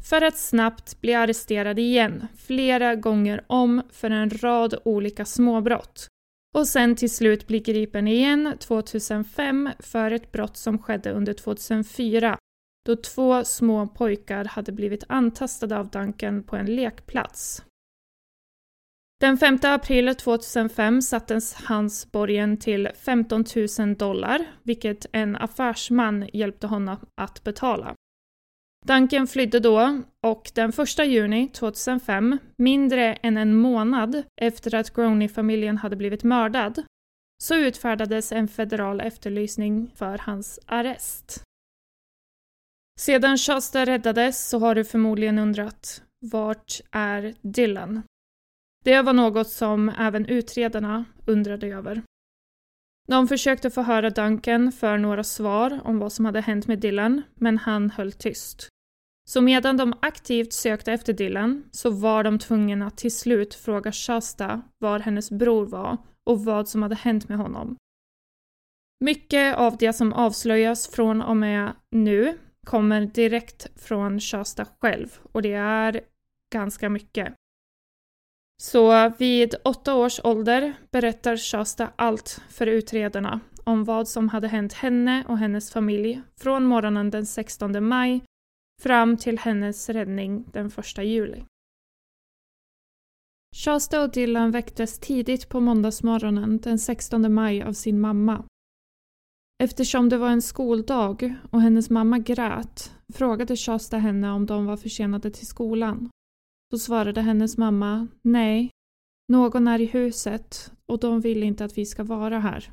för 0.03 0.21
att 0.21 0.37
snabbt 0.37 1.01
bli 1.01 1.13
arresterad 1.13 1.79
igen, 1.79 2.27
flera 2.37 2.95
gånger 2.95 3.43
om 3.47 3.81
för 3.91 4.09
en 4.09 4.29
rad 4.29 4.75
olika 4.85 5.25
småbrott. 5.25 6.07
Och 6.55 6.67
sen 6.67 6.95
till 6.95 7.09
slut 7.09 7.47
bli 7.47 7.59
gripen 7.59 8.07
igen 8.07 8.53
2005 8.59 9.69
för 9.79 10.11
ett 10.11 10.31
brott 10.31 10.57
som 10.57 10.79
skedde 10.79 11.11
under 11.11 11.33
2004 11.33 12.37
då 12.85 12.95
två 12.95 13.43
små 13.43 13.87
pojkar 13.87 14.45
hade 14.45 14.71
blivit 14.71 15.03
antastade 15.09 15.77
av 15.77 15.89
Duncan 15.89 16.43
på 16.43 16.55
en 16.55 16.75
lekplats. 16.75 17.63
Den 19.23 19.37
5 19.37 19.59
april 19.63 20.15
2005 20.15 21.01
sattes 21.01 21.53
hans 21.53 22.11
borgen 22.11 22.57
till 22.57 22.89
15 22.95 23.45
000 23.79 23.95
dollar, 23.95 24.45
vilket 24.63 25.05
en 25.11 25.35
affärsman 25.35 26.29
hjälpte 26.33 26.67
honom 26.67 26.97
att 27.21 27.43
betala. 27.43 27.95
Duncan 28.85 29.27
flydde 29.27 29.59
då 29.59 30.01
och 30.23 30.51
den 30.55 30.69
1 30.69 31.07
juni 31.07 31.47
2005, 31.47 32.37
mindre 32.57 33.13
än 33.13 33.37
en 33.37 33.55
månad 33.55 34.23
efter 34.41 34.75
att 34.75 34.93
Groney-familjen 34.93 35.77
hade 35.77 35.95
blivit 35.95 36.23
mördad, 36.23 36.83
så 37.43 37.55
utfärdades 37.55 38.31
en 38.31 38.47
federal 38.47 39.01
efterlysning 39.01 39.91
för 39.95 40.17
hans 40.17 40.59
arrest. 40.65 41.43
Sedan 42.99 43.37
Shasta 43.37 43.85
räddades 43.85 44.49
så 44.49 44.59
har 44.59 44.75
du 44.75 44.85
förmodligen 44.85 45.39
undrat, 45.39 46.01
vart 46.31 46.81
är 46.91 47.33
Dylan? 47.41 48.03
Det 48.83 49.01
var 49.01 49.13
något 49.13 49.49
som 49.49 49.89
även 49.89 50.25
utredarna 50.25 51.05
undrade 51.25 51.67
över. 51.67 52.03
De 53.07 53.27
försökte 53.27 53.69
få 53.69 53.81
höra 53.81 54.09
Duncan 54.09 54.71
för 54.71 54.97
några 54.97 55.23
svar 55.23 55.79
om 55.83 55.99
vad 55.99 56.13
som 56.13 56.25
hade 56.25 56.41
hänt 56.41 56.67
med 56.67 56.79
Dylan, 56.79 57.21
men 57.35 57.57
han 57.57 57.89
höll 57.89 58.11
tyst. 58.11 58.69
Så 59.29 59.41
medan 59.41 59.77
de 59.77 59.93
aktivt 59.99 60.53
sökte 60.53 60.93
efter 60.93 61.13
Dylan 61.13 61.63
så 61.71 61.89
var 61.89 62.23
de 62.23 62.39
tvungna 62.39 62.87
att 62.87 62.97
till 62.97 63.15
slut 63.15 63.55
fråga 63.55 63.91
Shasta 63.91 64.61
var 64.77 64.99
hennes 64.99 65.31
bror 65.31 65.65
var 65.65 65.97
och 66.23 66.45
vad 66.45 66.69
som 66.69 66.83
hade 66.83 66.95
hänt 66.95 67.29
med 67.29 67.37
honom. 67.37 67.75
Mycket 68.99 69.57
av 69.57 69.77
det 69.77 69.93
som 69.93 70.13
avslöjas 70.13 70.87
från 70.87 71.21
och 71.21 71.37
med 71.37 71.73
nu 71.91 72.37
kommer 72.65 73.01
direkt 73.01 73.81
från 73.81 74.19
Shasta 74.19 74.65
själv 74.81 75.19
och 75.31 75.41
det 75.41 75.53
är 75.53 76.01
ganska 76.53 76.89
mycket. 76.89 77.33
Så 78.65 79.09
vid 79.17 79.55
åtta 79.63 79.95
års 79.95 80.19
ålder 80.23 80.73
berättar 80.91 81.37
Shasta 81.37 81.91
allt 81.95 82.41
för 82.49 82.67
utredarna 82.67 83.39
om 83.63 83.83
vad 83.83 84.07
som 84.07 84.29
hade 84.29 84.47
hänt 84.47 84.73
henne 84.73 85.25
och 85.27 85.37
hennes 85.37 85.71
familj 85.71 86.21
från 86.35 86.65
morgonen 86.65 87.09
den 87.09 87.25
16 87.25 87.87
maj 87.87 88.23
fram 88.81 89.17
till 89.17 89.39
hennes 89.39 89.89
räddning 89.89 90.45
den 90.53 90.67
1 90.67 90.97
juli. 90.97 91.43
Shasta 93.55 94.03
och 94.03 94.11
Dylan 94.11 94.51
väcktes 94.51 94.99
tidigt 94.99 95.49
på 95.49 95.59
måndagsmorgonen 95.59 96.57
den 96.57 96.79
16 96.79 97.33
maj 97.33 97.63
av 97.63 97.73
sin 97.73 97.99
mamma. 97.99 98.45
Eftersom 99.63 100.09
det 100.09 100.17
var 100.17 100.29
en 100.29 100.41
skoldag 100.41 101.35
och 101.51 101.61
hennes 101.61 101.89
mamma 101.89 102.19
grät 102.19 102.93
frågade 103.13 103.55
Shasta 103.55 103.97
henne 103.97 104.31
om 104.31 104.45
de 104.45 104.65
var 104.65 104.77
försenade 104.77 105.31
till 105.31 105.47
skolan. 105.47 106.09
Då 106.73 106.79
svarade 106.79 107.21
hennes 107.21 107.57
mamma 107.57 108.07
nej, 108.21 108.69
någon 109.27 109.67
är 109.67 109.81
i 109.81 109.85
huset 109.85 110.71
och 110.85 110.99
de 110.99 111.21
vill 111.21 111.43
inte 111.43 111.65
att 111.65 111.77
vi 111.77 111.85
ska 111.85 112.03
vara 112.03 112.39
här. 112.39 112.71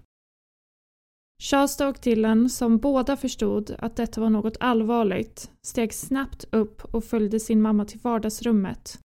Shasta 1.42 1.88
och 1.88 1.98
Dylan, 2.02 2.50
som 2.50 2.78
båda 2.78 3.16
förstod 3.16 3.76
att 3.78 3.96
detta 3.96 4.20
var 4.20 4.30
något 4.30 4.56
allvarligt, 4.60 5.50
steg 5.66 5.94
snabbt 5.94 6.44
upp 6.52 6.84
och 6.84 7.04
följde 7.04 7.40
sin 7.40 7.62
mamma 7.62 7.84
till 7.84 8.00
vardagsrummet, 8.00 8.98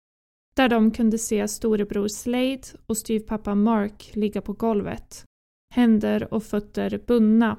där 0.55 0.69
de 0.69 0.91
kunde 0.91 1.17
se 1.17 1.47
storebror 1.47 2.07
Slade 2.07 2.63
och 2.85 2.97
styvpappa 2.97 3.55
Mark 3.55 4.11
ligga 4.15 4.41
på 4.41 4.53
golvet, 4.53 5.25
händer 5.73 6.33
och 6.33 6.43
fötter 6.43 7.01
bundna. 7.07 7.57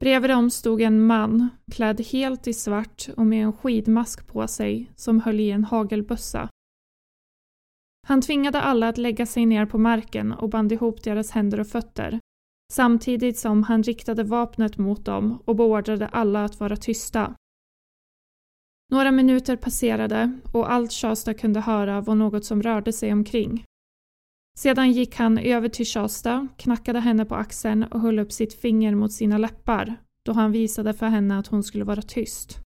Bredvid 0.00 0.30
dem 0.30 0.50
stod 0.50 0.80
en 0.80 1.06
man, 1.06 1.48
klädd 1.72 2.00
helt 2.00 2.46
i 2.46 2.52
svart 2.52 3.08
och 3.16 3.26
med 3.26 3.44
en 3.44 3.52
skidmask 3.52 4.26
på 4.26 4.48
sig, 4.48 4.90
som 4.96 5.20
höll 5.20 5.40
i 5.40 5.50
en 5.50 5.64
hagelbössa. 5.64 6.48
Han 8.06 8.20
tvingade 8.20 8.60
alla 8.60 8.88
att 8.88 8.98
lägga 8.98 9.26
sig 9.26 9.46
ner 9.46 9.66
på 9.66 9.78
marken 9.78 10.32
och 10.32 10.48
band 10.48 10.72
ihop 10.72 11.02
deras 11.02 11.30
händer 11.30 11.60
och 11.60 11.66
fötter, 11.66 12.20
samtidigt 12.72 13.38
som 13.38 13.62
han 13.62 13.82
riktade 13.82 14.24
vapnet 14.24 14.78
mot 14.78 15.04
dem 15.04 15.42
och 15.44 15.56
beordrade 15.56 16.08
alla 16.08 16.44
att 16.44 16.60
vara 16.60 16.76
tysta. 16.76 17.34
Några 18.92 19.10
minuter 19.10 19.56
passerade 19.56 20.32
och 20.52 20.72
allt 20.72 20.92
Shasta 20.92 21.34
kunde 21.34 21.60
höra 21.60 22.00
var 22.00 22.14
något 22.14 22.44
som 22.44 22.62
rörde 22.62 22.92
sig 22.92 23.12
omkring. 23.12 23.64
Sedan 24.58 24.92
gick 24.92 25.16
han 25.16 25.38
över 25.38 25.68
till 25.68 25.86
Shasta, 25.86 26.48
knackade 26.56 27.00
henne 27.00 27.24
på 27.24 27.34
axeln 27.34 27.82
och 27.82 28.00
höll 28.00 28.18
upp 28.18 28.32
sitt 28.32 28.60
finger 28.60 28.94
mot 28.94 29.12
sina 29.12 29.38
läppar 29.38 29.96
då 30.24 30.32
han 30.32 30.52
visade 30.52 30.94
för 30.94 31.06
henne 31.06 31.38
att 31.38 31.46
hon 31.46 31.62
skulle 31.62 31.84
vara 31.84 32.02
tyst. 32.02 32.58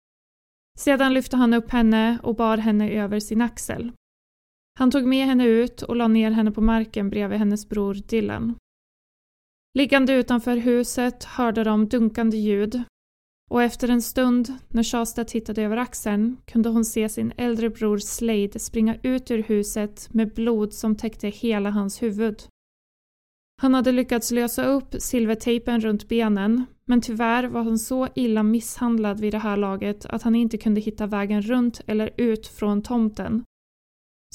Sedan 0.79 1.13
lyfte 1.13 1.37
han 1.37 1.53
upp 1.53 1.71
henne 1.71 2.19
och 2.23 2.35
bar 2.35 2.57
henne 2.57 2.91
över 2.91 3.19
sin 3.19 3.41
axel. 3.41 3.91
Han 4.79 4.91
tog 4.91 5.05
med 5.05 5.25
henne 5.25 5.45
ut 5.45 5.81
och 5.81 5.95
la 5.95 6.07
ner 6.07 6.31
henne 6.31 6.51
på 6.51 6.61
marken 6.61 7.09
bredvid 7.09 7.39
hennes 7.39 7.69
bror 7.69 7.93
Dylan. 7.93 8.55
Liggande 9.73 10.13
utanför 10.13 10.57
huset 10.57 11.23
hörde 11.23 11.63
de 11.63 11.87
dunkande 11.87 12.37
ljud 12.37 12.83
och 13.49 13.63
efter 13.63 13.89
en 13.89 14.01
stund, 14.01 14.53
när 14.67 14.83
Shasta 14.83 15.25
tittade 15.25 15.63
över 15.63 15.77
axeln, 15.77 16.37
kunde 16.45 16.69
hon 16.69 16.85
se 16.85 17.09
sin 17.09 17.33
äldre 17.37 17.69
bror 17.69 17.97
Slade 17.97 18.59
springa 18.59 18.95
ut 19.03 19.31
ur 19.31 19.43
huset 19.43 20.13
med 20.13 20.33
blod 20.33 20.73
som 20.73 20.95
täckte 20.95 21.27
hela 21.27 21.69
hans 21.69 22.01
huvud. 22.01 22.43
Han 23.61 23.73
hade 23.73 23.91
lyckats 23.91 24.31
lösa 24.31 24.65
upp 24.65 24.95
silvertejpen 24.99 25.81
runt 25.81 26.07
benen, 26.07 26.65
men 26.85 27.01
tyvärr 27.01 27.43
var 27.43 27.63
han 27.63 27.79
så 27.79 28.07
illa 28.15 28.43
misshandlad 28.43 29.19
vid 29.19 29.33
det 29.33 29.39
här 29.39 29.57
laget 29.57 30.05
att 30.05 30.23
han 30.23 30.35
inte 30.35 30.57
kunde 30.57 30.81
hitta 30.81 31.07
vägen 31.07 31.41
runt 31.41 31.81
eller 31.87 32.09
ut 32.17 32.47
från 32.47 32.81
tomten. 32.81 33.43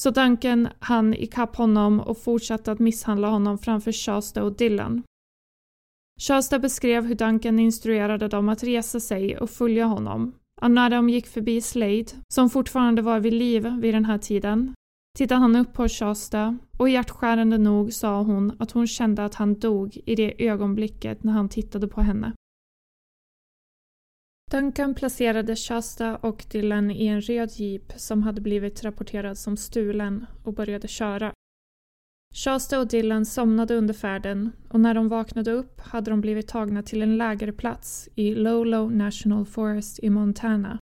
Så 0.01 0.11
Duncan 0.11 0.69
hann 0.79 1.15
ikapp 1.15 1.57
honom 1.57 2.01
och 2.01 2.19
fortsatte 2.19 2.73
att 2.73 2.79
misshandla 2.79 3.29
honom 3.29 3.59
framför 3.59 3.93
Shasta 3.93 4.43
och 4.43 4.57
Dylan. 4.57 5.03
Shasta 6.27 6.59
beskrev 6.59 7.05
hur 7.05 7.15
Duncan 7.15 7.59
instruerade 7.59 8.29
dem 8.29 8.49
att 8.49 8.63
resa 8.63 9.01
sig 9.01 9.39
och 9.39 9.51
följa 9.51 9.85
honom. 9.85 10.35
Och 10.61 10.71
när 10.71 10.91
de 10.91 11.09
gick 11.09 11.27
förbi 11.27 11.61
Slade, 11.61 12.07
som 12.29 12.51
fortfarande 12.51 13.03
var 13.03 13.21
vid 13.21 13.33
liv 13.33 13.67
vid 13.81 13.95
den 13.95 14.05
här 14.05 14.19
tiden, 14.19 14.75
tittade 15.19 15.41
han 15.41 15.57
upp 15.57 15.73
på 15.73 15.89
Shasta 15.89 16.59
och 16.79 16.89
hjärtskärande 16.89 17.59
nog 17.59 17.93
sa 17.93 18.23
hon 18.23 18.57
att 18.59 18.71
hon 18.71 18.87
kände 18.87 19.25
att 19.25 19.35
han 19.35 19.59
dog 19.59 19.99
i 20.07 20.15
det 20.15 20.49
ögonblicket 20.49 21.25
när 21.25 21.33
han 21.33 21.49
tittade 21.49 21.89
på 21.89 22.01
henne. 22.01 22.33
Duncan 24.51 24.95
placerade 24.95 25.57
Shasta 25.57 26.17
och 26.17 26.45
Dylan 26.51 26.91
i 26.91 27.07
en 27.07 27.21
röd 27.21 27.51
jeep 27.53 27.93
som 27.97 28.23
hade 28.23 28.41
blivit 28.41 28.85
rapporterad 28.85 29.39
som 29.39 29.57
stulen 29.57 30.27
och 30.45 30.55
började 30.55 30.89
köra. 30.89 31.33
Shasta 32.35 32.81
och 32.81 32.89
Dylan 32.89 33.27
somnade 33.27 33.75
under 33.75 33.95
färden 33.95 34.53
och 34.69 34.81
när 34.81 34.95
de 34.95 35.09
vaknade 35.09 35.53
upp 35.53 35.81
hade 35.81 36.11
de 36.11 36.21
blivit 36.21 36.49
tagna 36.49 36.83
till 36.83 37.03
en 37.03 37.17
lägerplats 37.17 38.09
i 38.15 38.35
Lolo 38.35 38.89
National 38.89 39.47
Forest 39.47 39.99
i 40.03 40.11
Montana. 40.11 40.79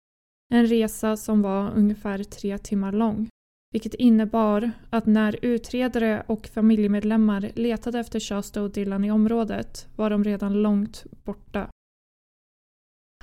En 0.52 0.66
resa 0.66 1.16
som 1.16 1.42
var 1.42 1.72
ungefär 1.76 2.24
tre 2.24 2.58
timmar 2.58 2.92
lång. 2.92 3.28
Vilket 3.72 3.94
innebar 3.94 4.70
att 4.90 5.06
när 5.06 5.36
utredare 5.42 6.22
och 6.26 6.46
familjemedlemmar 6.46 7.50
letade 7.54 7.98
efter 7.98 8.20
Shasta 8.20 8.62
och 8.62 8.70
Dylan 8.70 9.04
i 9.04 9.10
området 9.10 9.88
var 9.96 10.10
de 10.10 10.24
redan 10.24 10.52
långt 10.52 11.04
borta. 11.24 11.68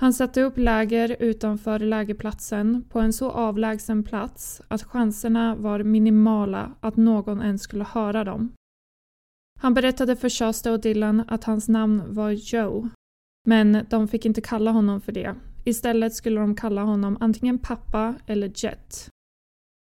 Han 0.02 0.12
satte 0.12 0.42
upp 0.42 0.58
läger 0.58 1.16
utanför 1.20 1.78
lägerplatsen 1.78 2.84
på 2.88 3.00
en 3.00 3.12
så 3.12 3.30
avlägsen 3.30 4.04
plats 4.04 4.62
att 4.68 4.82
chanserna 4.82 5.54
var 5.54 5.82
minimala 5.82 6.74
att 6.80 6.96
någon 6.96 7.42
ens 7.42 7.62
skulle 7.62 7.84
höra 7.84 8.24
dem. 8.24 8.52
Han 9.60 9.74
berättade 9.74 10.16
för 10.16 10.28
Shasta 10.28 10.72
och 10.72 10.80
Dylan 10.80 11.24
att 11.28 11.44
hans 11.44 11.68
namn 11.68 12.02
var 12.14 12.30
Joe, 12.30 12.88
men 13.44 13.86
de 13.90 14.08
fick 14.08 14.26
inte 14.26 14.40
kalla 14.40 14.70
honom 14.70 15.00
för 15.00 15.12
det. 15.12 15.34
Istället 15.64 16.14
skulle 16.14 16.40
de 16.40 16.56
kalla 16.56 16.82
honom 16.82 17.16
antingen 17.20 17.58
pappa 17.58 18.14
eller 18.26 18.52
Jet. 18.54 19.08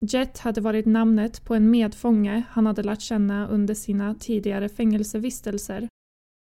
Jet 0.06 0.38
hade 0.38 0.60
varit 0.60 0.86
namnet 0.86 1.44
på 1.44 1.54
en 1.54 1.70
medfånge 1.70 2.42
han 2.50 2.66
hade 2.66 2.82
lärt 2.82 3.00
känna 3.00 3.48
under 3.48 3.74
sina 3.74 4.14
tidigare 4.14 4.68
fängelsevistelser 4.68 5.88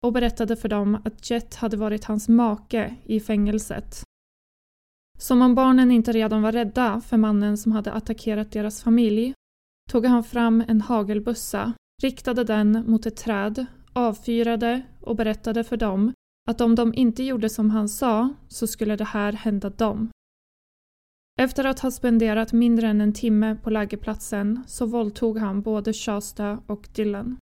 och 0.05 0.13
berättade 0.13 0.55
för 0.55 0.69
dem 0.69 0.97
att 1.05 1.29
Jet 1.29 1.55
hade 1.55 1.77
varit 1.77 2.05
hans 2.05 2.29
make 2.29 2.95
i 3.03 3.19
fängelset. 3.19 4.03
Som 5.19 5.41
om 5.41 5.55
barnen 5.55 5.91
inte 5.91 6.11
redan 6.11 6.41
var 6.41 6.51
rädda 6.51 7.01
för 7.01 7.17
mannen 7.17 7.57
som 7.57 7.71
hade 7.71 7.91
attackerat 7.91 8.51
deras 8.51 8.83
familj 8.83 9.33
tog 9.89 10.05
han 10.05 10.23
fram 10.23 10.63
en 10.67 10.81
hagelbussa, 10.81 11.73
riktade 12.01 12.43
den 12.43 12.83
mot 12.87 13.05
ett 13.05 13.17
träd, 13.17 13.65
avfyrade 13.93 14.81
och 15.01 15.15
berättade 15.15 15.63
för 15.63 15.77
dem 15.77 16.13
att 16.49 16.61
om 16.61 16.75
de 16.75 16.93
inte 16.93 17.23
gjorde 17.23 17.49
som 17.49 17.69
han 17.69 17.89
sa 17.89 18.29
så 18.47 18.67
skulle 18.67 18.95
det 18.95 19.03
här 19.03 19.33
hända 19.33 19.69
dem. 19.69 20.09
Efter 21.39 21.65
att 21.65 21.79
ha 21.79 21.91
spenderat 21.91 22.53
mindre 22.53 22.87
än 22.87 23.01
en 23.01 23.13
timme 23.13 23.57
på 23.63 23.69
lägerplatsen 23.69 24.63
så 24.67 24.85
våldtog 24.85 25.37
han 25.37 25.61
både 25.61 25.93
Shasta 25.93 26.59
och 26.67 26.87
Dylan. 26.95 27.37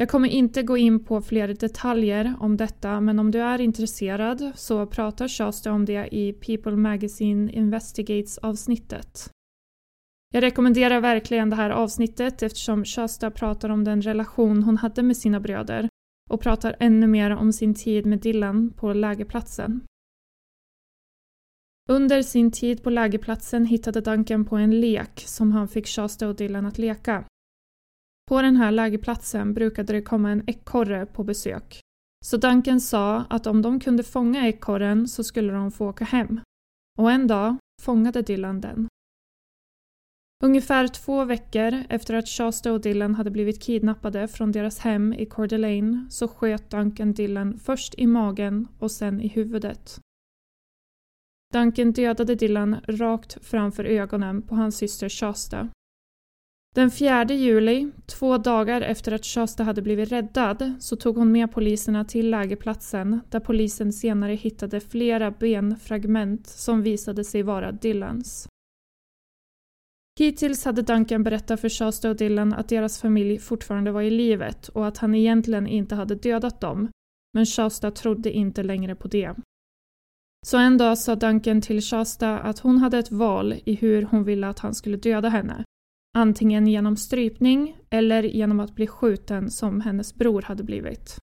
Jag 0.00 0.08
kommer 0.08 0.28
inte 0.28 0.62
gå 0.62 0.76
in 0.76 1.04
på 1.04 1.22
fler 1.22 1.48
detaljer 1.48 2.34
om 2.40 2.56
detta 2.56 3.00
men 3.00 3.18
om 3.18 3.30
du 3.30 3.40
är 3.40 3.60
intresserad 3.60 4.52
så 4.54 4.86
pratar 4.86 5.28
Shasta 5.28 5.72
om 5.72 5.84
det 5.84 6.08
i 6.14 6.32
People 6.32 6.76
Magazine 6.76 7.52
Investigates 7.52 8.38
avsnittet. 8.38 9.30
Jag 10.34 10.42
rekommenderar 10.42 11.00
verkligen 11.00 11.50
det 11.50 11.56
här 11.56 11.70
avsnittet 11.70 12.42
eftersom 12.42 12.84
Shasta 12.84 13.30
pratar 13.30 13.68
om 13.68 13.84
den 13.84 14.02
relation 14.02 14.62
hon 14.62 14.76
hade 14.76 15.02
med 15.02 15.16
sina 15.16 15.40
bröder 15.40 15.88
och 16.30 16.40
pratar 16.40 16.76
ännu 16.80 17.06
mer 17.06 17.30
om 17.30 17.52
sin 17.52 17.74
tid 17.74 18.06
med 18.06 18.20
Dylan 18.20 18.70
på 18.70 18.92
lägerplatsen. 18.92 19.80
Under 21.88 22.22
sin 22.22 22.50
tid 22.50 22.82
på 22.82 22.90
lägerplatsen 22.90 23.66
hittade 23.66 24.00
Duncan 24.00 24.44
på 24.44 24.56
en 24.56 24.80
lek 24.80 25.22
som 25.26 25.52
han 25.52 25.68
fick 25.68 25.86
Shasta 25.86 26.28
och 26.28 26.36
Dylan 26.36 26.66
att 26.66 26.78
leka. 26.78 27.24
På 28.30 28.42
den 28.42 28.56
här 28.56 28.70
lägerplatsen 28.70 29.54
brukade 29.54 29.92
det 29.92 30.02
komma 30.02 30.30
en 30.30 30.42
ekorre 30.46 31.06
på 31.06 31.24
besök. 31.24 31.80
Så 32.24 32.36
Duncan 32.36 32.80
sa 32.80 33.24
att 33.30 33.46
om 33.46 33.62
de 33.62 33.80
kunde 33.80 34.02
fånga 34.02 34.48
ekorren 34.48 35.08
så 35.08 35.24
skulle 35.24 35.52
de 35.52 35.70
få 35.70 35.88
åka 35.88 36.04
hem. 36.04 36.40
Och 36.98 37.10
en 37.10 37.26
dag 37.26 37.56
fångade 37.82 38.22
Dylan 38.22 38.60
den. 38.60 38.88
Ungefär 40.44 40.88
två 40.88 41.24
veckor 41.24 41.84
efter 41.88 42.14
att 42.14 42.28
Shasta 42.28 42.72
och 42.72 42.80
Dylan 42.80 43.14
hade 43.14 43.30
blivit 43.30 43.62
kidnappade 43.62 44.28
från 44.28 44.52
deras 44.52 44.78
hem 44.78 45.12
i 45.12 45.26
Coeur 45.26 45.48
d'Alene 45.48 46.08
så 46.10 46.28
sköt 46.28 46.70
Duncan 46.70 47.12
Dylan 47.12 47.58
först 47.58 47.94
i 47.98 48.06
magen 48.06 48.68
och 48.78 48.90
sen 48.90 49.20
i 49.20 49.28
huvudet. 49.28 50.00
Duncan 51.52 51.92
dödade 51.92 52.34
Dylan 52.34 52.76
rakt 52.88 53.44
framför 53.44 53.84
ögonen 53.84 54.42
på 54.42 54.54
hans 54.54 54.76
syster 54.76 55.08
Shasta 55.08 55.68
den 56.74 56.90
4 56.90 57.24
juli, 57.24 57.90
två 58.06 58.38
dagar 58.38 58.80
efter 58.80 59.12
att 59.12 59.24
Shasta 59.24 59.64
hade 59.64 59.82
blivit 59.82 60.12
räddad, 60.12 60.72
så 60.80 60.96
tog 60.96 61.16
hon 61.16 61.32
med 61.32 61.52
poliserna 61.52 62.04
till 62.04 62.30
lägerplatsen 62.30 63.20
där 63.28 63.40
polisen 63.40 63.92
senare 63.92 64.34
hittade 64.34 64.80
flera 64.80 65.30
benfragment 65.30 66.46
som 66.46 66.82
visade 66.82 67.24
sig 67.24 67.42
vara 67.42 67.72
Dylans. 67.72 68.48
Hittills 70.18 70.64
hade 70.64 70.82
Duncan 70.82 71.22
berättat 71.22 71.60
för 71.60 71.68
Shasta 71.68 72.10
och 72.10 72.16
Dylan 72.16 72.52
att 72.52 72.68
deras 72.68 73.00
familj 73.00 73.38
fortfarande 73.38 73.92
var 73.92 74.02
i 74.02 74.10
livet 74.10 74.68
och 74.68 74.86
att 74.86 74.98
han 74.98 75.14
egentligen 75.14 75.66
inte 75.66 75.94
hade 75.94 76.14
dödat 76.14 76.60
dem, 76.60 76.88
men 77.34 77.46
Shasta 77.46 77.90
trodde 77.90 78.32
inte 78.32 78.62
längre 78.62 78.94
på 78.94 79.08
det. 79.08 79.34
Så 80.46 80.56
en 80.56 80.78
dag 80.78 80.98
sa 80.98 81.14
Duncan 81.16 81.60
till 81.60 81.82
Shasta 81.82 82.38
att 82.38 82.58
hon 82.58 82.78
hade 82.78 82.98
ett 82.98 83.12
val 83.12 83.54
i 83.64 83.74
hur 83.74 84.02
hon 84.02 84.24
ville 84.24 84.48
att 84.48 84.58
han 84.58 84.74
skulle 84.74 84.96
döda 84.96 85.28
henne 85.28 85.64
Antingen 86.18 86.66
genom 86.66 86.96
strypning 86.96 87.76
eller 87.90 88.22
genom 88.22 88.60
att 88.60 88.74
bli 88.74 88.86
skjuten 88.86 89.50
som 89.50 89.80
hennes 89.80 90.14
bror 90.14 90.42
hade 90.42 90.64
blivit. 90.64 91.18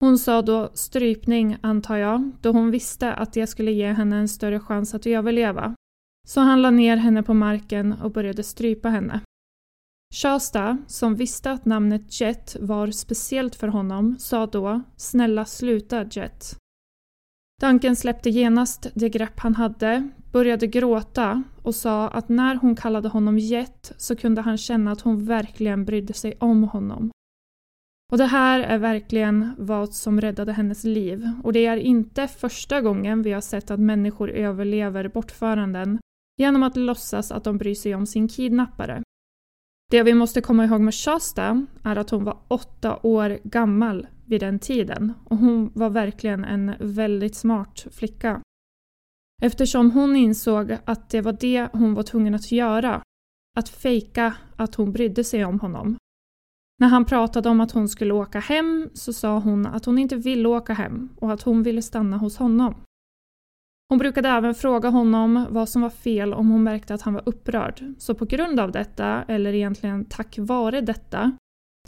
Hon 0.00 0.18
sa 0.18 0.42
då 0.42 0.70
strypning 0.74 1.56
antar 1.60 1.96
jag, 1.96 2.30
då 2.40 2.52
hon 2.52 2.70
visste 2.70 3.12
att 3.12 3.32
det 3.32 3.46
skulle 3.46 3.72
ge 3.72 3.92
henne 3.92 4.16
en 4.16 4.28
större 4.28 4.60
chans 4.60 4.94
att 4.94 5.06
överleva. 5.06 5.74
Så 6.28 6.40
han 6.40 6.62
la 6.62 6.70
ner 6.70 6.96
henne 6.96 7.22
på 7.22 7.34
marken 7.34 7.92
och 7.92 8.12
började 8.12 8.42
strypa 8.42 8.88
henne. 8.88 9.20
Shasta, 10.14 10.78
som 10.86 11.14
visste 11.14 11.50
att 11.50 11.64
namnet 11.64 12.20
Jet 12.20 12.56
var 12.60 12.90
speciellt 12.90 13.54
för 13.54 13.68
honom, 13.68 14.16
sa 14.18 14.46
då 14.46 14.82
“Snälla 14.96 15.44
sluta 15.44 16.04
Jet”. 16.04 16.56
Duncan 17.60 17.96
släppte 17.96 18.30
genast 18.30 18.86
det 18.94 19.08
grepp 19.08 19.40
han 19.40 19.54
hade, 19.54 20.08
började 20.32 20.66
gråta 20.66 21.42
och 21.62 21.74
sa 21.74 22.08
att 22.08 22.28
när 22.28 22.54
hon 22.54 22.76
kallade 22.76 23.08
honom 23.08 23.38
Jet 23.38 23.92
så 23.96 24.16
kunde 24.16 24.40
han 24.40 24.58
känna 24.58 24.92
att 24.92 25.00
hon 25.00 25.24
verkligen 25.24 25.84
brydde 25.84 26.12
sig 26.12 26.34
om 26.40 26.62
honom. 26.62 27.10
Och 28.12 28.18
det 28.18 28.26
här 28.26 28.60
är 28.60 28.78
verkligen 28.78 29.54
vad 29.58 29.94
som 29.94 30.20
räddade 30.20 30.52
hennes 30.52 30.84
liv 30.84 31.30
och 31.44 31.52
det 31.52 31.66
är 31.66 31.76
inte 31.76 32.28
första 32.28 32.80
gången 32.80 33.22
vi 33.22 33.32
har 33.32 33.40
sett 33.40 33.70
att 33.70 33.80
människor 33.80 34.30
överlever 34.30 35.08
bortföranden 35.08 35.98
genom 36.36 36.62
att 36.62 36.76
låtsas 36.76 37.32
att 37.32 37.44
de 37.44 37.58
bryr 37.58 37.74
sig 37.74 37.94
om 37.94 38.06
sin 38.06 38.28
kidnappare. 38.28 39.02
Det 39.90 40.02
vi 40.02 40.14
måste 40.14 40.40
komma 40.40 40.64
ihåg 40.64 40.80
med 40.80 40.94
Shasta 40.94 41.66
är 41.84 41.96
att 41.96 42.10
hon 42.10 42.24
var 42.24 42.38
åtta 42.48 42.98
år 43.02 43.38
gammal 43.44 44.06
vid 44.30 44.40
den 44.40 44.58
tiden 44.58 45.12
och 45.24 45.36
hon 45.36 45.70
var 45.74 45.90
verkligen 45.90 46.44
en 46.44 46.74
väldigt 46.80 47.34
smart 47.34 47.86
flicka. 47.90 48.40
Eftersom 49.42 49.90
hon 49.90 50.16
insåg 50.16 50.76
att 50.84 51.10
det 51.10 51.20
var 51.20 51.36
det 51.40 51.68
hon 51.72 51.94
var 51.94 52.02
tvungen 52.02 52.34
att 52.34 52.52
göra, 52.52 53.02
att 53.58 53.68
fejka 53.68 54.34
att 54.56 54.74
hon 54.74 54.92
brydde 54.92 55.24
sig 55.24 55.44
om 55.44 55.60
honom. 55.60 55.96
När 56.80 56.88
han 56.88 57.04
pratade 57.04 57.48
om 57.48 57.60
att 57.60 57.72
hon 57.72 57.88
skulle 57.88 58.14
åka 58.14 58.38
hem 58.38 58.90
så 58.94 59.12
sa 59.12 59.38
hon 59.38 59.66
att 59.66 59.84
hon 59.84 59.98
inte 59.98 60.16
ville 60.16 60.48
åka 60.48 60.72
hem 60.72 61.08
och 61.16 61.32
att 61.32 61.42
hon 61.42 61.62
ville 61.62 61.82
stanna 61.82 62.16
hos 62.16 62.36
honom. 62.36 62.74
Hon 63.88 63.98
brukade 63.98 64.28
även 64.28 64.54
fråga 64.54 64.88
honom 64.88 65.46
vad 65.50 65.68
som 65.68 65.82
var 65.82 65.90
fel 65.90 66.34
om 66.34 66.50
hon 66.50 66.62
märkte 66.62 66.94
att 66.94 67.02
han 67.02 67.14
var 67.14 67.22
upprörd. 67.26 67.94
Så 67.98 68.14
på 68.14 68.24
grund 68.24 68.60
av 68.60 68.72
detta, 68.72 69.22
eller 69.28 69.52
egentligen 69.52 70.04
tack 70.04 70.38
vare 70.38 70.80
detta, 70.80 71.32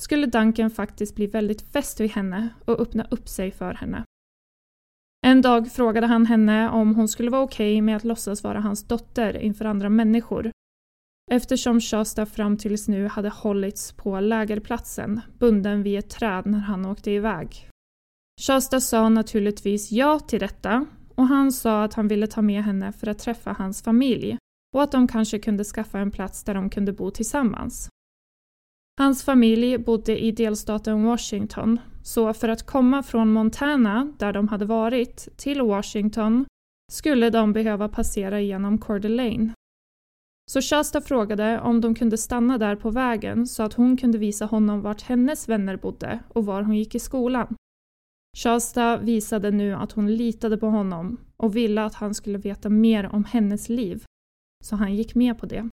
skulle 0.00 0.26
Duncan 0.26 0.70
faktiskt 0.70 1.14
bli 1.14 1.26
väldigt 1.26 1.72
fäst 1.72 2.00
vid 2.00 2.10
henne 2.10 2.48
och 2.64 2.80
öppna 2.80 3.06
upp 3.10 3.28
sig 3.28 3.50
för 3.50 3.74
henne. 3.74 4.04
En 5.26 5.42
dag 5.42 5.72
frågade 5.72 6.06
han 6.06 6.26
henne 6.26 6.70
om 6.70 6.94
hon 6.94 7.08
skulle 7.08 7.30
vara 7.30 7.42
okej 7.42 7.74
okay 7.74 7.82
med 7.82 7.96
att 7.96 8.04
låtsas 8.04 8.44
vara 8.44 8.60
hans 8.60 8.84
dotter 8.84 9.36
inför 9.36 9.64
andra 9.64 9.88
människor 9.88 10.50
eftersom 11.30 11.80
Shasta 11.80 12.26
fram 12.26 12.56
tills 12.56 12.88
nu 12.88 13.08
hade 13.08 13.28
hållits 13.28 13.92
på 13.92 14.20
lägerplatsen, 14.20 15.20
bunden 15.38 15.82
vid 15.82 15.98
ett 15.98 16.10
träd 16.10 16.46
när 16.46 16.58
han 16.58 16.86
åkte 16.86 17.10
iväg. 17.10 17.68
Shasta 18.40 18.80
sa 18.80 19.08
naturligtvis 19.08 19.92
ja 19.92 20.18
till 20.18 20.40
detta 20.40 20.86
och 21.14 21.26
han 21.26 21.52
sa 21.52 21.84
att 21.84 21.94
han 21.94 22.08
ville 22.08 22.26
ta 22.26 22.42
med 22.42 22.64
henne 22.64 22.92
för 22.92 23.06
att 23.06 23.18
träffa 23.18 23.52
hans 23.52 23.82
familj 23.82 24.38
och 24.74 24.82
att 24.82 24.92
de 24.92 25.08
kanske 25.08 25.38
kunde 25.38 25.64
skaffa 25.64 25.98
en 25.98 26.10
plats 26.10 26.44
där 26.44 26.54
de 26.54 26.70
kunde 26.70 26.92
bo 26.92 27.10
tillsammans. 27.10 27.88
Hans 28.98 29.24
familj 29.24 29.78
bodde 29.78 30.18
i 30.18 30.32
delstaten 30.32 31.04
Washington, 31.04 31.80
så 32.02 32.34
för 32.34 32.48
att 32.48 32.66
komma 32.66 33.02
från 33.02 33.32
Montana, 33.32 34.12
där 34.18 34.32
de 34.32 34.48
hade 34.48 34.64
varit, 34.64 35.28
till 35.36 35.62
Washington 35.62 36.44
skulle 36.92 37.30
de 37.30 37.52
behöva 37.52 37.88
passera 37.88 38.40
genom 38.40 38.78
Coeur 38.78 39.00
d'Alene. 39.00 39.52
Så 40.50 40.60
Shasta 40.60 41.00
frågade 41.00 41.60
om 41.60 41.80
de 41.80 41.94
kunde 41.94 42.18
stanna 42.18 42.58
där 42.58 42.76
på 42.76 42.90
vägen 42.90 43.46
så 43.46 43.62
att 43.62 43.74
hon 43.74 43.96
kunde 43.96 44.18
visa 44.18 44.44
honom 44.44 44.80
vart 44.80 45.02
hennes 45.02 45.48
vänner 45.48 45.76
bodde 45.76 46.18
och 46.28 46.46
var 46.46 46.62
hon 46.62 46.76
gick 46.76 46.94
i 46.94 46.98
skolan. 46.98 47.56
Shasta 48.36 48.96
visade 48.96 49.50
nu 49.50 49.74
att 49.74 49.92
hon 49.92 50.16
litade 50.16 50.58
på 50.58 50.66
honom 50.66 51.20
och 51.36 51.56
ville 51.56 51.84
att 51.84 51.94
han 51.94 52.14
skulle 52.14 52.38
veta 52.38 52.68
mer 52.68 53.14
om 53.14 53.24
hennes 53.24 53.68
liv, 53.68 54.04
så 54.64 54.76
han 54.76 54.94
gick 54.94 55.14
med 55.14 55.38
på 55.38 55.46
det. 55.46 55.68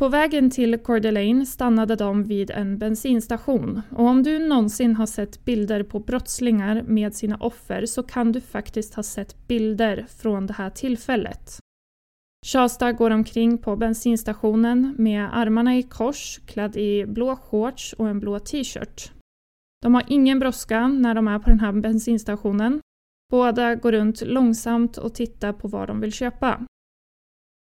På 0.00 0.08
vägen 0.08 0.50
till 0.50 0.78
Coeur 0.78 1.00
d'Alene 1.00 1.44
stannade 1.44 1.96
de 1.96 2.24
vid 2.24 2.50
en 2.50 2.78
bensinstation 2.78 3.82
och 3.90 4.04
om 4.04 4.22
du 4.22 4.38
någonsin 4.38 4.96
har 4.96 5.06
sett 5.06 5.44
bilder 5.44 5.82
på 5.82 5.98
brottslingar 5.98 6.82
med 6.82 7.14
sina 7.14 7.36
offer 7.36 7.86
så 7.86 8.02
kan 8.02 8.32
du 8.32 8.40
faktiskt 8.40 8.94
ha 8.94 9.02
sett 9.02 9.48
bilder 9.48 10.06
från 10.08 10.46
det 10.46 10.52
här 10.52 10.70
tillfället. 10.70 11.58
Shasta 12.46 12.92
går 12.92 13.10
omkring 13.10 13.58
på 13.58 13.76
bensinstationen 13.76 14.94
med 14.98 15.38
armarna 15.38 15.76
i 15.76 15.82
kors, 15.82 16.40
klädd 16.46 16.76
i 16.76 17.06
blå 17.06 17.36
shorts 17.36 17.92
och 17.92 18.08
en 18.08 18.20
blå 18.20 18.38
t-shirt. 18.38 19.12
De 19.82 19.94
har 19.94 20.04
ingen 20.08 20.38
brådska 20.38 20.88
när 20.88 21.14
de 21.14 21.28
är 21.28 21.38
på 21.38 21.50
den 21.50 21.60
här 21.60 21.72
bensinstationen. 21.72 22.80
Båda 23.30 23.74
går 23.74 23.92
runt 23.92 24.22
långsamt 24.22 24.96
och 24.96 25.14
tittar 25.14 25.52
på 25.52 25.68
vad 25.68 25.88
de 25.88 26.00
vill 26.00 26.12
köpa. 26.12 26.66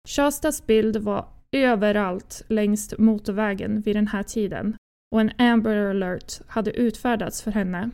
Shastas 0.07 0.67
bild 0.67 0.97
var 0.97 1.38
överallt 1.51 2.41
längs 2.47 2.93
motorvägen 2.97 3.81
vid 3.81 3.95
den 3.95 4.07
här 4.07 4.23
tiden 4.23 4.75
och 5.11 5.21
en 5.21 5.31
Amber 5.37 5.75
alert 5.75 6.41
hade 6.47 6.71
utfärdats 6.71 7.41
för 7.41 7.51
henne. 7.51 7.89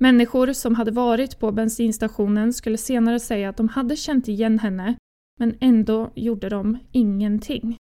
Människor 0.00 0.52
som 0.52 0.74
hade 0.74 0.90
varit 0.90 1.38
på 1.38 1.52
bensinstationen 1.52 2.52
skulle 2.52 2.78
senare 2.78 3.20
säga 3.20 3.48
att 3.48 3.56
de 3.56 3.68
hade 3.68 3.96
känt 3.96 4.28
igen 4.28 4.58
henne 4.58 4.96
men 5.38 5.56
ändå 5.60 6.12
gjorde 6.14 6.48
de 6.48 6.78
ingenting. 6.92 7.76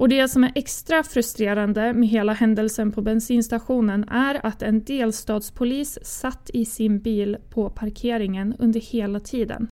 Och 0.00 0.08
det 0.08 0.28
som 0.28 0.44
är 0.44 0.52
extra 0.54 1.02
frustrerande 1.02 1.92
med 1.92 2.08
hela 2.08 2.32
händelsen 2.32 2.92
på 2.92 3.02
bensinstationen 3.02 4.08
är 4.08 4.46
att 4.46 4.62
en 4.62 4.84
delstatspolis 4.84 5.98
satt 6.02 6.50
i 6.54 6.64
sin 6.64 6.98
bil 6.98 7.36
på 7.50 7.70
parkeringen 7.70 8.54
under 8.58 8.80
hela 8.80 9.20
tiden. 9.20 9.68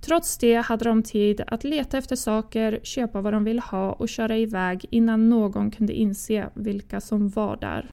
Trots 0.00 0.38
det 0.38 0.54
hade 0.54 0.84
de 0.84 1.02
tid 1.02 1.42
att 1.46 1.64
leta 1.64 1.98
efter 1.98 2.16
saker, 2.16 2.80
köpa 2.82 3.20
vad 3.20 3.32
de 3.32 3.44
ville 3.44 3.60
ha 3.60 3.92
och 3.92 4.08
köra 4.08 4.36
iväg 4.36 4.86
innan 4.90 5.28
någon 5.28 5.70
kunde 5.70 5.92
inse 5.92 6.50
vilka 6.54 7.00
som 7.00 7.28
var 7.28 7.56
där. 7.56 7.90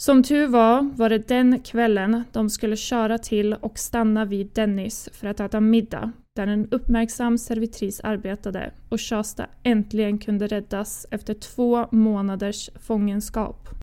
Som 0.00 0.22
tur 0.22 0.46
var 0.46 0.82
var 0.82 1.08
det 1.08 1.28
den 1.28 1.60
kvällen 1.60 2.24
de 2.32 2.50
skulle 2.50 2.76
köra 2.76 3.18
till 3.18 3.54
och 3.54 3.78
stanna 3.78 4.24
vid 4.24 4.50
Dennis 4.54 5.08
för 5.12 5.26
att 5.26 5.40
äta 5.40 5.60
middag, 5.60 6.12
där 6.36 6.46
en 6.46 6.68
uppmärksam 6.70 7.38
servitris 7.38 8.00
arbetade 8.00 8.72
och 8.88 9.00
Shasta 9.00 9.46
äntligen 9.62 10.18
kunde 10.18 10.46
räddas 10.46 11.06
efter 11.10 11.34
två 11.34 11.86
månaders 11.90 12.70
fångenskap. 12.80 13.79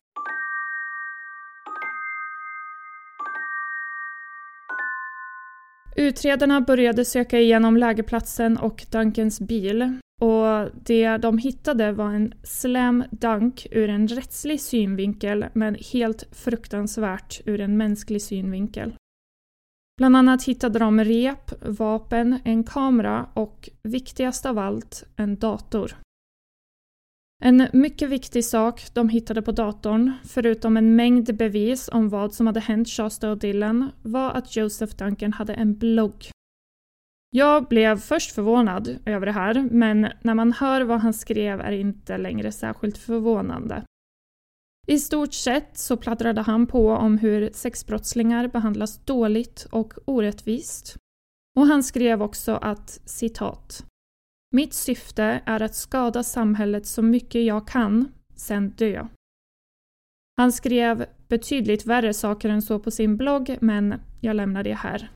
Utredarna 5.98 6.60
började 6.60 7.04
söka 7.04 7.40
igenom 7.40 7.76
lägerplatsen 7.76 8.56
och 8.56 8.86
Duncans 8.90 9.40
bil 9.40 9.98
och 10.20 10.68
det 10.84 11.16
de 11.16 11.38
hittade 11.38 11.92
var 11.92 12.12
en 12.12 12.34
slam 12.42 13.04
dunk 13.10 13.66
ur 13.70 13.88
en 13.88 14.08
rättslig 14.08 14.60
synvinkel 14.60 15.46
men 15.52 15.76
helt 15.92 16.24
fruktansvärt 16.32 17.40
ur 17.44 17.60
en 17.60 17.76
mänsklig 17.76 18.22
synvinkel. 18.22 18.94
Bland 19.96 20.16
annat 20.16 20.44
hittade 20.44 20.78
de 20.78 21.04
rep, 21.04 21.52
vapen, 21.78 22.38
en 22.44 22.64
kamera 22.64 23.28
och 23.34 23.68
viktigast 23.82 24.46
av 24.46 24.58
allt, 24.58 25.04
en 25.16 25.36
dator. 25.36 25.96
En 27.42 27.68
mycket 27.72 28.10
viktig 28.10 28.44
sak 28.44 28.94
de 28.94 29.08
hittade 29.08 29.42
på 29.42 29.52
datorn, 29.52 30.12
förutom 30.24 30.76
en 30.76 30.96
mängd 30.96 31.36
bevis 31.36 31.88
om 31.92 32.08
vad 32.08 32.34
som 32.34 32.46
hade 32.46 32.60
hänt 32.60 32.88
Shasta 32.88 33.30
och 33.30 33.38
Dylan, 33.38 33.90
var 34.02 34.30
att 34.30 34.56
Joseph 34.56 34.96
Duncan 34.96 35.32
hade 35.32 35.54
en 35.54 35.78
blogg. 35.78 36.30
Jag 37.30 37.68
blev 37.68 37.98
först 37.98 38.34
förvånad 38.34 38.98
över 39.04 39.26
det 39.26 39.32
här, 39.32 39.68
men 39.70 40.08
när 40.22 40.34
man 40.34 40.52
hör 40.52 40.80
vad 40.80 41.00
han 41.00 41.14
skrev 41.14 41.60
är 41.60 41.70
det 41.70 41.76
inte 41.76 42.18
längre 42.18 42.52
särskilt 42.52 42.98
förvånande. 42.98 43.84
I 44.86 44.98
stort 44.98 45.34
sett 45.34 45.78
så 45.78 45.96
pladdrade 45.96 46.40
han 46.40 46.66
på 46.66 46.90
om 46.90 47.18
hur 47.18 47.50
sexbrottslingar 47.52 48.48
behandlas 48.48 49.04
dåligt 49.04 49.66
och 49.70 49.94
orättvist. 50.04 50.96
Och 51.58 51.66
han 51.66 51.82
skrev 51.82 52.22
också 52.22 52.54
att 52.54 53.00
citat 53.04 53.84
mitt 54.50 54.74
syfte 54.74 55.42
är 55.46 55.62
att 55.62 55.74
skada 55.74 56.22
samhället 56.22 56.86
så 56.86 57.02
mycket 57.02 57.44
jag 57.44 57.68
kan, 57.68 58.12
sen 58.36 58.70
dö. 58.70 59.06
Han 60.36 60.52
skrev 60.52 61.06
betydligt 61.28 61.86
värre 61.86 62.14
saker 62.14 62.48
än 62.48 62.62
så 62.62 62.78
på 62.78 62.90
sin 62.90 63.16
blogg, 63.16 63.56
men 63.60 63.94
jag 64.20 64.36
lämnar 64.36 64.62
det 64.62 64.74
här. 64.74 65.10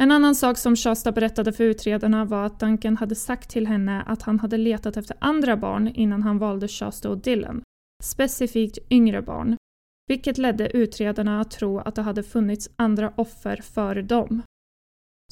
En 0.00 0.12
annan 0.12 0.34
sak 0.34 0.58
som 0.58 0.76
Shasta 0.76 1.12
berättade 1.12 1.52
för 1.52 1.64
utredarna 1.64 2.24
var 2.24 2.46
att 2.46 2.60
Duncan 2.60 2.96
hade 2.96 3.14
sagt 3.14 3.50
till 3.50 3.66
henne 3.66 4.02
att 4.02 4.22
han 4.22 4.40
hade 4.40 4.56
letat 4.56 4.96
efter 4.96 5.16
andra 5.20 5.56
barn 5.56 5.88
innan 5.88 6.22
han 6.22 6.38
valde 6.38 6.68
Shasta 6.68 7.10
och 7.10 7.18
Dylan, 7.18 7.62
specifikt 8.02 8.78
yngre 8.90 9.22
barn, 9.22 9.56
vilket 10.08 10.38
ledde 10.38 10.76
utredarna 10.76 11.40
att 11.40 11.50
tro 11.50 11.78
att 11.78 11.94
det 11.94 12.02
hade 12.02 12.22
funnits 12.22 12.70
andra 12.76 13.12
offer 13.16 13.56
före 13.56 14.02
dem. 14.02 14.42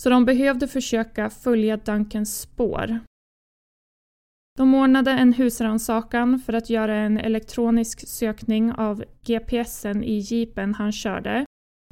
Så 0.00 0.10
de 0.10 0.24
behövde 0.24 0.68
försöka 0.68 1.30
följa 1.30 1.76
Duncans 1.76 2.40
spår. 2.40 3.00
De 4.58 4.74
ordnade 4.74 5.10
en 5.10 5.32
husrannsakan 5.32 6.38
för 6.38 6.52
att 6.52 6.70
göra 6.70 6.96
en 6.96 7.18
elektronisk 7.18 8.08
sökning 8.08 8.72
av 8.72 9.04
GPSen 9.24 10.04
i 10.04 10.18
jeepen 10.18 10.74
han 10.74 10.92
körde 10.92 11.44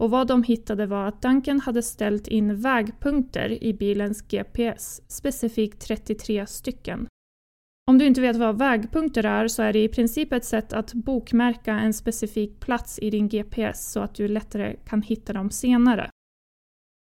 och 0.03 0.11
vad 0.11 0.27
de 0.27 0.43
hittade 0.43 0.87
var 0.87 1.07
att 1.07 1.23
Duncan 1.23 1.61
hade 1.61 1.83
ställt 1.83 2.29
in 2.29 2.61
vägpunkter 2.61 3.65
i 3.65 3.75
bilens 3.75 4.23
GPS, 4.23 5.11
specifikt 5.11 5.81
33 5.81 6.47
stycken. 6.47 7.07
Om 7.91 7.99
du 7.99 8.07
inte 8.07 8.21
vet 8.21 8.37
vad 8.37 8.59
vägpunkter 8.59 9.25
är 9.25 9.49
så 9.49 9.63
är 9.63 9.73
det 9.73 9.85
i 9.85 9.89
princip 9.89 10.33
ett 10.33 10.45
sätt 10.45 10.73
att 10.73 10.95
bokmärka 10.95 11.73
en 11.73 11.95
specifik 11.95 12.61
plats 12.61 12.99
i 12.99 13.11
din 13.11 13.29
GPS 13.29 13.93
så 13.93 14.01
att 14.01 14.15
du 14.15 14.29
lättare 14.29 14.77
kan 14.85 15.03
hitta 15.03 15.33
dem 15.33 15.51
senare. 15.51 16.11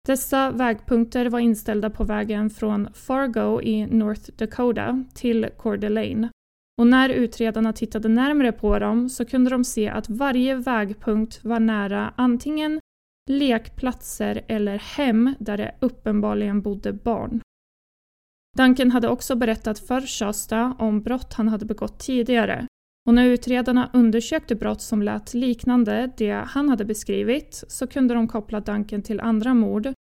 Dessa 0.07 0.51
vägpunkter 0.51 1.27
var 1.27 1.39
inställda 1.39 1.91
på 1.91 2.05
vägen 2.05 2.51
från 2.51 2.89
Fargo 2.95 3.63
i 3.63 3.87
North 3.87 4.31
Dakota 4.37 5.05
till 5.15 5.49
Coeur 5.57 5.77
d'Alene. 5.77 6.29
Och 6.81 6.87
när 6.87 7.09
utredarna 7.09 7.73
tittade 7.73 8.09
närmare 8.09 8.53
på 8.53 8.79
dem 8.79 9.09
så 9.09 9.25
kunde 9.25 9.51
de 9.51 9.65
se 9.65 9.89
att 9.89 10.11
varje 10.11 10.55
vägpunkt 10.55 11.45
var 11.45 11.61
nära 11.61 12.15
antingen 12.17 12.81
lekplatser 13.31 14.45
eller 14.49 14.79
hem 14.79 15.35
där 15.39 15.57
det 15.57 15.75
uppenbarligen 15.81 16.63
bodde 16.63 16.93
barn. 16.93 17.41
Duncan 18.59 18.91
hade 18.91 19.09
också 19.09 19.37
berättat 19.37 19.79
för 19.79 20.01
Shasta 20.01 20.77
om 20.79 21.03
brott 21.03 21.33
han 21.33 21.49
hade 21.49 21.65
begått 21.65 21.99
tidigare 21.99 22.67
och 23.07 23.15
när 23.15 23.27
utredarna 23.27 23.91
undersökte 23.93 24.55
brott 24.55 24.83
som 24.83 25.03
lät 25.03 25.35
liknande 25.35 26.13
det 26.17 26.31
han 26.31 26.69
hade 26.69 26.85
beskrivit 26.85 27.65
så 27.69 27.87
kunde 27.87 28.15
de 28.15 28.29
koppla 28.29 28.61
Duncan 28.61 29.03
till 29.03 29.21
andra 29.21 29.55
mord 29.55 29.93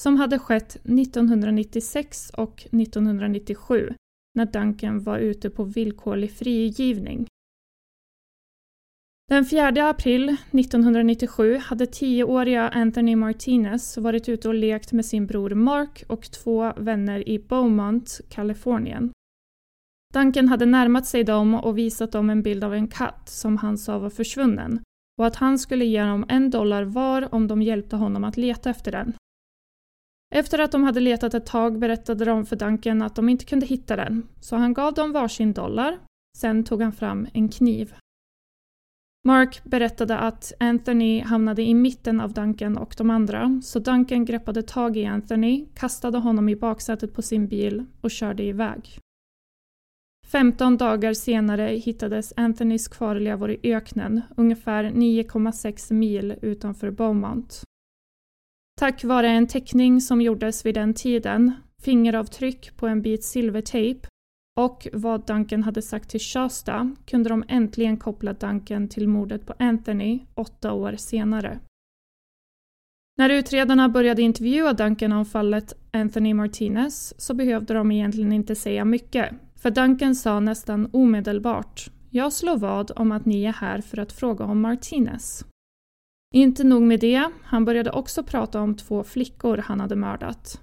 som 0.00 0.16
hade 0.16 0.38
skett 0.38 0.76
1996 0.76 2.30
och 2.30 2.60
1997 2.60 3.94
när 4.34 4.46
Duncan 4.46 5.02
var 5.02 5.18
ute 5.18 5.50
på 5.50 5.64
villkorlig 5.64 6.32
frigivning. 6.32 7.26
Den 9.28 9.44
4 9.44 9.88
april 9.88 10.28
1997 10.28 11.56
hade 11.56 11.86
tioåriga 11.86 12.68
Anthony 12.68 13.16
Martinez 13.16 13.96
varit 13.96 14.28
ute 14.28 14.48
och 14.48 14.54
lekt 14.54 14.92
med 14.92 15.06
sin 15.06 15.26
bror 15.26 15.50
Mark 15.50 16.04
och 16.06 16.30
två 16.30 16.72
vänner 16.76 17.28
i 17.28 17.38
Beaumont, 17.38 18.20
Kalifornien. 18.28 19.12
Duncan 20.14 20.48
hade 20.48 20.66
närmat 20.66 21.06
sig 21.06 21.24
dem 21.24 21.54
och 21.54 21.78
visat 21.78 22.12
dem 22.12 22.30
en 22.30 22.42
bild 22.42 22.64
av 22.64 22.74
en 22.74 22.88
katt 22.88 23.28
som 23.28 23.56
han 23.56 23.78
sa 23.78 23.98
var 23.98 24.10
försvunnen 24.10 24.80
och 25.18 25.26
att 25.26 25.36
han 25.36 25.58
skulle 25.58 25.84
ge 25.84 26.02
dem 26.02 26.24
en 26.28 26.50
dollar 26.50 26.82
var 26.82 27.34
om 27.34 27.46
de 27.48 27.62
hjälpte 27.62 27.96
honom 27.96 28.24
att 28.24 28.36
leta 28.36 28.70
efter 28.70 28.92
den. 28.92 29.12
Efter 30.34 30.58
att 30.58 30.72
de 30.72 30.84
hade 30.84 31.00
letat 31.00 31.34
ett 31.34 31.46
tag 31.46 31.78
berättade 31.78 32.24
de 32.24 32.46
för 32.46 32.56
Duncan 32.56 33.02
att 33.02 33.16
de 33.16 33.28
inte 33.28 33.44
kunde 33.44 33.66
hitta 33.66 33.96
den, 33.96 34.28
så 34.40 34.56
han 34.56 34.74
gav 34.74 34.94
dem 34.94 35.12
varsin 35.12 35.52
dollar. 35.52 35.98
Sen 36.36 36.64
tog 36.64 36.82
han 36.82 36.92
fram 36.92 37.26
en 37.32 37.48
kniv. 37.48 37.94
Mark 39.26 39.64
berättade 39.64 40.18
att 40.18 40.52
Anthony 40.60 41.20
hamnade 41.20 41.62
i 41.62 41.74
mitten 41.74 42.20
av 42.20 42.32
Duncan 42.32 42.76
och 42.76 42.94
de 42.98 43.10
andra, 43.10 43.60
så 43.64 43.78
Duncan 43.78 44.24
greppade 44.24 44.62
tag 44.62 44.96
i 44.96 45.04
Anthony, 45.04 45.66
kastade 45.74 46.18
honom 46.18 46.48
i 46.48 46.56
baksätet 46.56 47.14
på 47.14 47.22
sin 47.22 47.48
bil 47.48 47.84
och 48.00 48.10
körde 48.10 48.42
iväg. 48.42 48.98
15 50.28 50.76
dagar 50.76 51.12
senare 51.12 51.68
hittades 51.68 52.32
Anthonys 52.36 52.88
kvarlevor 52.88 53.50
i 53.50 53.74
öknen, 53.74 54.20
ungefär 54.36 54.84
9,6 54.84 55.92
mil 55.92 56.34
utanför 56.42 56.90
Beaumont. 56.90 57.62
Tack 58.80 59.04
vare 59.04 59.28
en 59.28 59.46
teckning 59.46 60.00
som 60.00 60.20
gjordes 60.20 60.66
vid 60.66 60.74
den 60.74 60.94
tiden, 60.94 61.52
fingeravtryck 61.82 62.76
på 62.76 62.86
en 62.86 63.02
bit 63.02 63.24
silvertejp 63.24 64.08
och 64.60 64.88
vad 64.92 65.26
Duncan 65.26 65.62
hade 65.62 65.82
sagt 65.82 66.10
till 66.10 66.20
Shasta 66.20 66.96
kunde 67.06 67.28
de 67.28 67.44
äntligen 67.48 67.96
koppla 67.96 68.32
Duncan 68.32 68.88
till 68.88 69.08
mordet 69.08 69.46
på 69.46 69.54
Anthony 69.58 70.20
åtta 70.34 70.72
år 70.72 70.96
senare. 70.96 71.58
När 73.18 73.30
utredarna 73.30 73.88
började 73.88 74.22
intervjua 74.22 74.72
Duncan 74.72 75.12
om 75.12 75.24
fallet 75.24 75.72
Anthony 75.92 76.34
Martinez 76.34 77.14
så 77.20 77.34
behövde 77.34 77.74
de 77.74 77.92
egentligen 77.92 78.32
inte 78.32 78.54
säga 78.54 78.84
mycket, 78.84 79.32
för 79.62 79.70
Duncan 79.70 80.14
sa 80.14 80.40
nästan 80.40 80.90
omedelbart 80.92 81.90
“Jag 82.10 82.32
slår 82.32 82.56
vad 82.58 82.90
om 82.96 83.12
att 83.12 83.26
ni 83.26 83.44
är 83.44 83.52
här 83.52 83.80
för 83.80 83.98
att 83.98 84.12
fråga 84.12 84.44
om 84.44 84.60
Martinez”. 84.60 85.44
Inte 86.34 86.64
nog 86.64 86.82
med 86.82 87.00
det, 87.00 87.30
han 87.42 87.64
började 87.64 87.90
också 87.90 88.22
prata 88.22 88.60
om 88.60 88.76
två 88.76 89.04
flickor 89.04 89.56
han 89.56 89.80
hade 89.80 89.96
mördat. 89.96 90.60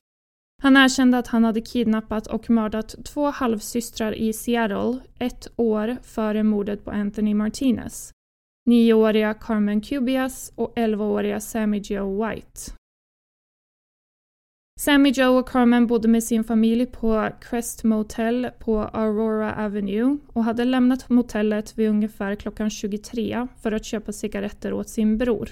Han 0.64 0.78
erkände 0.78 1.18
att 1.18 1.28
han 1.28 1.43
hade 1.43 1.62
kidnappat 1.62 2.28
och 2.28 2.50
mördat 2.50 2.96
två 3.06 3.30
halvsystrar 3.30 4.16
i 4.16 4.34
Seattle 4.34 5.00
ett 5.20 5.48
år 5.56 5.98
före 6.04 6.43
mordet 6.43 6.86
på 6.86 6.91
Anthony 6.91 7.34
Martinez. 7.34 8.12
Nioåriga 8.66 9.34
Carmen 9.34 9.82
Cubias 9.82 10.52
och 10.56 10.74
elvaåriga 10.76 11.39
Sammy 11.39 11.82
Joe 11.84 12.26
White. 12.26 12.60
Sammy 14.80 15.09
Joe 15.11 15.39
och 15.39 15.49
Carmen 15.49 15.88
bodde 15.88 16.07
med 16.07 16.23
sin 16.23 16.43
familj 16.43 16.86
på 16.86 17.30
Crest 17.41 17.84
Motel 17.84 18.49
på 18.59 18.80
Aurora 18.80 19.55
Avenue 19.65 20.17
och 20.34 20.43
hade 20.43 20.65
lämnat 20.65 21.09
motellet 21.09 21.78
vid 21.78 21.89
ungefär 21.89 22.36
klockan 22.36 22.69
23 22.69 23.47
för 23.61 23.71
att 23.71 23.86
köpa 23.86 24.11
cigaretter 24.11 24.73
åt 24.73 24.89
sin 24.89 25.17
bror. 25.17 25.49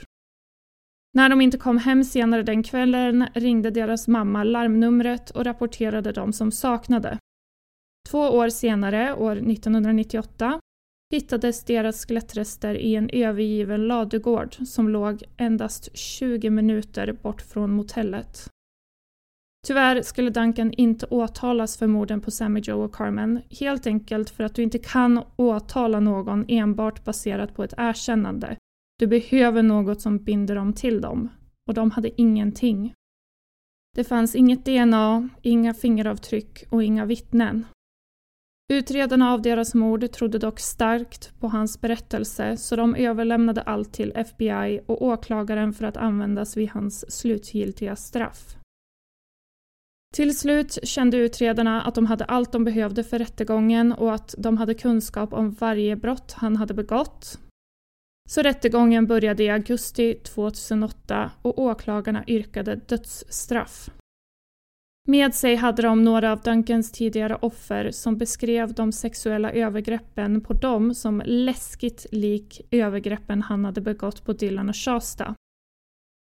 När 1.14 1.30
de 1.30 1.42
inte 1.42 1.58
kom 1.58 1.78
hem 1.78 2.04
senare 2.04 2.44
den 2.44 2.64
kvällen 2.64 3.28
ringde 3.34 3.72
deras 3.72 4.08
mamma 4.08 4.44
larmnumret 4.44 5.30
och 5.30 5.46
rapporterade 5.46 6.12
dem 6.12 6.34
som 6.34 6.52
saknade. 6.52 7.18
Två 8.10 8.20
år 8.20 8.50
senare, 8.50 9.14
år 9.14 9.36
1998, 9.36 10.60
hittades 11.14 11.64
deras 11.64 12.06
skelettrester 12.06 12.76
i 12.76 12.96
en 12.96 13.10
övergiven 13.14 13.88
ladugård 13.88 14.56
som 14.68 14.90
låg 14.90 15.24
endast 15.38 15.98
20 15.98 16.50
minuter 16.50 17.12
bort 17.12 17.42
från 17.42 17.72
motellet. 17.72 18.50
Tyvärr 19.68 20.02
skulle 20.02 20.30
Duncan 20.30 20.72
inte 20.72 21.06
åtalas 21.06 21.78
för 21.78 21.88
morden 21.88 22.22
på 22.22 22.32
Sammy 22.32 22.60
Joe 22.60 22.84
och 22.84 22.96
Carmen, 22.96 23.42
helt 23.60 23.88
enkelt 23.88 24.30
för 24.30 24.44
att 24.44 24.56
du 24.56 24.64
inte 24.64 24.80
kan 24.80 25.24
åtala 25.36 26.00
någon 26.00 26.46
enbart 26.48 27.04
baserat 27.04 27.56
på 27.56 27.64
ett 27.64 27.74
erkännande. 27.78 28.58
Du 29.00 29.08
behöver 29.08 29.64
något 29.64 30.02
som 30.02 30.18
binder 30.18 30.56
dem 30.56 30.74
till 30.74 31.02
dem, 31.02 31.30
och 31.68 31.74
de 31.74 31.92
hade 31.92 32.22
ingenting. 32.22 32.94
Det 33.96 34.04
fanns 34.04 34.36
inget 34.36 34.66
DNA, 34.66 35.30
inga 35.42 35.74
fingeravtryck 35.74 36.66
och 36.70 36.84
inga 36.84 37.06
vittnen. 37.06 37.66
Utredarna 38.74 39.34
av 39.34 39.42
deras 39.42 39.74
mord 39.74 40.12
trodde 40.12 40.40
dock 40.40 40.60
starkt 40.60 41.40
på 41.40 41.48
hans 41.48 41.82
berättelse 41.82 42.58
så 42.58 42.76
de 42.76 42.96
överlämnade 42.96 43.62
allt 43.62 43.94
till 43.94 44.12
FBI 44.16 44.80
och 44.86 45.02
åklagaren 45.02 45.74
för 45.74 45.86
att 45.86 45.98
användas 45.98 46.58
vid 46.58 46.70
hans 46.70 47.12
slutgiltiga 47.12 47.96
straff. 47.96 48.56
Till 50.14 50.38
slut 50.38 50.80
kände 50.84 51.18
utredarna 51.18 51.82
att 51.82 51.96
de 51.96 52.06
hade 52.06 52.26
allt 52.26 52.52
de 52.52 52.64
behövde 52.64 53.04
för 53.04 53.20
rättegången 53.20 53.92
och 53.92 54.14
att 54.14 54.36
de 54.38 54.58
hade 54.58 54.74
kunskap 54.74 55.34
om 55.34 55.52
varje 55.52 55.96
brott 55.96 56.32
han 56.32 56.56
hade 56.56 56.74
begått. 56.74 57.40
Så 58.30 58.42
rättegången 58.42 59.08
började 59.08 59.44
i 59.44 59.50
augusti 59.50 60.14
2008 60.14 61.32
och 61.42 61.60
åklagarna 61.60 62.24
yrkade 62.28 62.76
dödsstraff. 62.76 63.90
Med 65.08 65.36
sig 65.36 65.56
hade 65.56 65.82
de 65.82 66.04
några 66.04 66.32
av 66.32 66.42
Duncans 66.42 66.92
tidigare 66.92 67.36
offer 67.36 67.92
som 67.92 68.18
beskrev 68.18 68.74
de 68.74 68.92
sexuella 68.92 69.52
övergreppen 69.52 70.42
på 70.42 70.54
dem 70.54 70.94
som 70.94 71.22
läskigt 71.26 72.06
lik 72.12 72.62
övergreppen 72.72 73.42
han 73.42 73.66
hade 73.66 73.82
begått 73.82 74.26
på 74.26 74.34
Dylan 74.34 74.70
och 74.70 74.76
Shasta. 74.76 75.36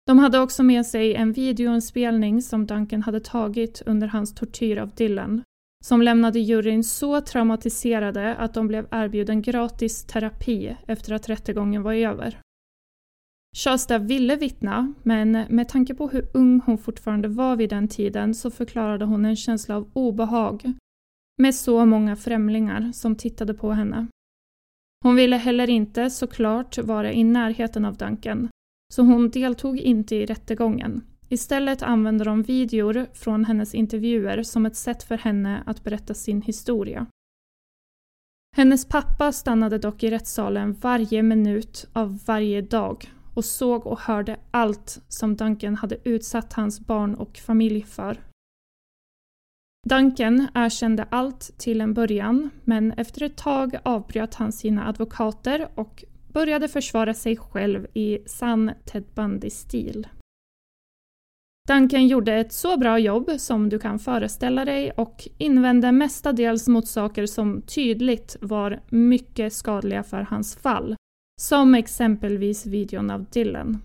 De 0.06 0.20
hade 0.20 0.39
också 0.39 0.64
med 0.64 0.86
sig 0.86 1.16
en 1.16 1.34
videoinspelning 1.34 2.41
som 2.41 2.66
Duncan 2.66 3.01
hade 3.01 3.20
tagit 3.20 3.82
under 3.86 4.08
hans 4.08 4.36
tortyr 4.36 4.78
av 4.78 4.95
Dylan, 4.95 5.43
som 5.84 6.01
lämnade 6.01 6.39
juryn 6.39 6.84
så 6.84 7.22
traumatiserade 7.22 8.36
att 8.36 8.54
de 8.54 8.68
blev 8.68 8.88
erbjuden 8.91 9.41
gratis 9.41 10.06
terapi 10.06 10.78
efter 10.88 11.14
att 11.14 11.30
rättegången 11.30 11.84
var 11.84 11.93
över. 11.93 12.39
Shasta 13.56 13.97
ville 13.97 14.36
vittna, 14.36 14.93
men 15.04 15.32
med 15.32 15.70
tanke 15.70 15.95
på 15.95 16.08
hur 16.08 16.28
ung 16.34 16.62
hon 16.66 16.78
fortfarande 16.78 17.28
var 17.28 17.56
vid 17.56 17.70
den 17.70 17.88
tiden 17.88 18.34
så 18.34 18.51
förklarade 18.51 19.06
hon 19.06 19.26
en 19.26 19.36
känsla 19.36 19.76
av 19.76 19.91
obehag 19.93 20.74
med 21.38 21.56
så 21.56 21.86
många 21.86 22.16
främlingar 22.16 22.91
som 22.91 23.16
tittade 23.16 23.54
på 23.54 23.72
henne. 23.72 24.08
Hon 25.04 25.16
ville 25.16 25.36
heller 25.36 25.70
inte 25.70 26.10
såklart 26.10 26.78
vara 26.78 27.12
i 27.12 27.24
närheten 27.24 27.86
av 27.86 27.97
Duncan, 27.97 28.49
så 28.94 29.02
hon 29.02 29.30
deltog 29.30 29.78
inte 29.78 30.16
i 30.16 30.26
rättegången. 30.26 31.02
Istället 31.30 31.84
använde 31.84 32.24
de 32.24 32.44
videor 32.44 33.08
från 33.14 33.46
hennes 33.46 33.76
intervjuer 33.76 34.44
som 34.44 34.66
ett 34.66 34.76
sätt 34.76 35.04
för 35.04 35.18
henne 35.18 35.64
att 35.66 35.84
berätta 35.84 36.14
sin 36.14 36.41
historia. 36.41 37.06
Hennes 38.56 38.86
pappa 38.86 39.32
stannade 39.32 39.78
dock 39.78 40.04
i 40.04 40.10
rättssalen 40.10 40.74
varje 40.74 41.24
minut 41.24 41.88
av 41.94 42.20
varje 42.26 42.62
dag 42.62 43.12
och 43.34 43.46
såg 43.46 43.88
och 43.88 44.00
hörde 44.00 44.39
allt 44.52 45.02
som 45.08 45.36
Duncan 45.36 45.76
hade 45.76 45.98
utsatt 46.04 46.54
hans 46.54 46.80
barn 46.80 47.16
och 47.16 47.38
familj 47.38 47.84
för. 47.84 48.18
Duncan 49.89 50.48
erkände 50.54 51.08
allt 51.10 51.52
till 51.58 51.82
en 51.82 51.94
början, 51.94 52.50
men 52.64 52.91
efter 52.91 53.24
ett 53.24 53.38
tag 53.38 53.76
avbröt 53.84 54.34
han 54.36 54.52
sina 54.52 54.88
advokater 54.88 55.70
och 55.76 56.04
började 56.34 56.68
försvara 56.68 57.14
sig 57.14 57.38
själv 57.38 57.88
i 57.94 58.20
sann 58.26 58.72
Ted 58.86 59.04
Bundy-stil. 59.16 60.08
Duncan 61.68 62.08
gjorde 62.08 62.34
ett 62.34 62.54
så 62.54 62.78
bra 62.78 63.00
jobb 63.00 63.32
som 63.38 63.70
du 63.70 63.80
kan 63.80 64.00
föreställa 64.00 64.66
dig 64.66 64.92
och 64.92 65.28
invände 65.38 65.92
mestadels 65.92 66.68
mot 66.68 66.88
saker 66.88 67.26
som 67.26 67.62
tydligt 67.62 68.38
var 68.42 68.82
mycket 68.90 69.54
skadliga 69.54 70.04
för 70.04 70.22
hans 70.22 70.56
fall, 70.56 70.96
som 71.42 71.76
exempelvis 71.76 72.66
videon 72.66 73.10
av 73.10 73.26
Dylan. 73.26 73.82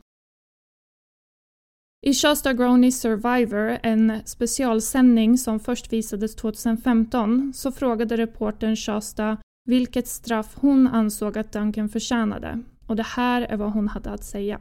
I 2.07 2.15
Shasta 2.15 2.53
Groney 2.53 2.93
Survivor, 2.93 3.79
en 3.83 4.21
specialsändning 4.25 5.39
som 5.39 5.61
först 5.61 5.93
visades 5.93 6.37
2015, 6.37 7.53
så 7.55 7.73
frågade 7.73 8.17
reportern 8.17 8.77
Shasta 8.77 9.39
vilket 9.69 10.09
straff 10.09 10.57
hon 10.61 10.87
ansåg 10.87 11.39
att 11.39 11.53
Duncan 11.53 11.89
förtjänade. 11.89 12.63
Och 12.87 12.97
det 12.97 13.07
här 13.07 13.43
är 13.43 13.57
vad 13.57 13.73
hon 13.73 13.89
hade 13.89 14.11
att 14.11 14.25
säga. 14.25 14.61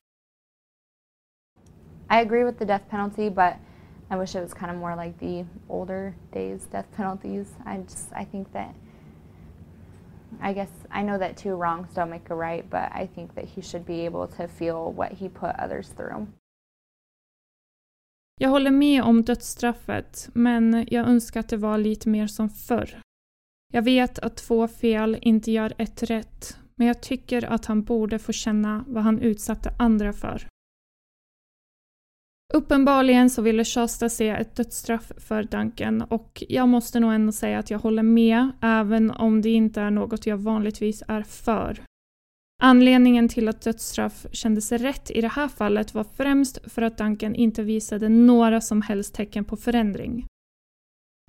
I 2.09 2.15
agree 2.15 2.43
with 2.43 2.57
the 2.57 2.65
death 2.65 2.89
penalty, 2.89 3.29
but 3.29 3.53
I 4.11 4.15
wish 4.15 4.35
it 4.35 4.41
was 4.41 4.53
kind 4.53 4.71
of 4.71 4.77
more 4.77 5.05
like 5.05 5.19
the 5.19 5.45
older 5.67 6.13
days 6.33 6.67
death 6.71 6.87
penalties. 6.95 7.47
I 7.65 7.77
just 7.77 8.11
I 8.21 8.25
think 8.25 8.51
that 8.53 8.69
I 10.49 10.53
guess 10.53 10.69
I 10.99 11.03
know 11.03 11.17
that 11.19 11.37
two 11.37 11.55
wrongs 11.55 11.87
don't 11.95 12.09
make 12.09 12.33
a 12.33 12.35
right, 12.35 12.69
but 12.69 13.03
I 13.03 13.07
think 13.15 13.35
that 13.35 13.45
he 13.55 13.61
should 13.61 13.85
be 13.85 14.05
able 14.05 14.27
to 14.37 14.47
feel 14.47 14.93
what 14.95 15.11
he 15.11 15.29
put 15.29 15.51
others 15.65 15.89
through. 15.89 16.25
Jag 18.39 18.49
håller 18.49 18.71
med 18.71 19.03
om 19.03 19.23
dödsstraffet, 19.23 20.29
men 20.33 20.85
jag 20.91 21.07
önskar 21.07 21.39
att 21.39 21.49
det 21.49 21.57
var 21.57 21.77
lite 21.77 22.09
mer 22.09 22.27
som 22.27 22.49
förr. 22.49 23.01
Jag 23.73 23.81
vet 23.81 24.19
att 24.19 24.37
två 24.37 24.67
fel 24.67 25.17
inte 25.21 25.51
gör 25.51 25.73
ett 25.77 26.03
rätt, 26.03 26.57
men 26.75 26.87
jag 26.87 27.01
tycker 27.01 27.45
att 27.45 27.65
han 27.65 27.83
borde 27.83 28.19
få 28.19 28.31
känna 28.31 28.85
vad 28.87 29.03
han 29.03 29.19
utsatte 29.19 29.73
andra 29.77 30.13
för. 30.13 30.47
Uppenbarligen 32.53 33.29
så 33.29 33.41
ville 33.41 33.65
Shasta 33.65 34.09
se 34.09 34.29
ett 34.29 34.55
dödsstraff 34.55 35.11
för 35.17 35.43
Duncan 35.43 36.01
och 36.01 36.43
jag 36.49 36.69
måste 36.69 36.99
nog 36.99 37.13
ändå 37.13 37.31
säga 37.31 37.59
att 37.59 37.71
jag 37.71 37.79
håller 37.79 38.03
med, 38.03 38.51
även 38.61 39.11
om 39.11 39.41
det 39.41 39.49
inte 39.49 39.81
är 39.81 39.91
något 39.91 40.27
jag 40.27 40.37
vanligtvis 40.37 41.03
är 41.07 41.21
för. 41.21 41.83
Anledningen 42.63 43.29
till 43.29 43.47
att 43.47 43.61
dödsstraff 43.61 44.25
kändes 44.31 44.71
rätt 44.71 45.11
i 45.11 45.21
det 45.21 45.27
här 45.27 45.47
fallet 45.47 45.93
var 45.93 46.03
främst 46.03 46.71
för 46.71 46.81
att 46.81 46.97
Duncan 46.97 47.35
inte 47.35 47.63
visade 47.63 48.09
några 48.09 48.61
som 48.61 48.81
helst 48.81 49.15
tecken 49.15 49.45
på 49.45 49.57
förändring. 49.57 50.25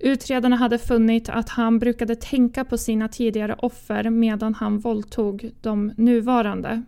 Utredarna 0.02 0.56
hade 0.56 0.78
funnit 0.78 1.28
att 1.28 1.48
han 1.48 1.78
brukade 1.78 2.16
tänka 2.16 2.64
på 2.64 2.78
sina 2.78 3.08
tidigare 3.08 3.54
offer 3.58 4.10
medan 4.10 4.54
han 4.54 4.78
våldtog 4.78 5.50
de 5.60 5.92
nuvarande. 5.96 6.82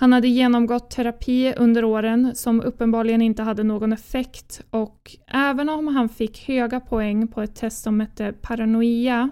Han 0.00 0.12
hade 0.12 0.28
genomgått 0.28 0.90
terapi 0.90 1.54
under 1.56 1.84
åren 1.84 2.34
som 2.34 2.60
uppenbarligen 2.60 3.22
inte 3.22 3.42
hade 3.42 3.62
någon 3.62 3.92
effekt 3.92 4.60
och 4.70 5.16
även 5.26 5.68
om 5.68 5.88
han 5.88 6.08
fick 6.08 6.48
höga 6.48 6.80
poäng 6.80 7.28
på 7.28 7.42
ett 7.42 7.54
test 7.54 7.82
som 7.82 8.00
hette 8.00 8.32
paranoia 8.32 9.30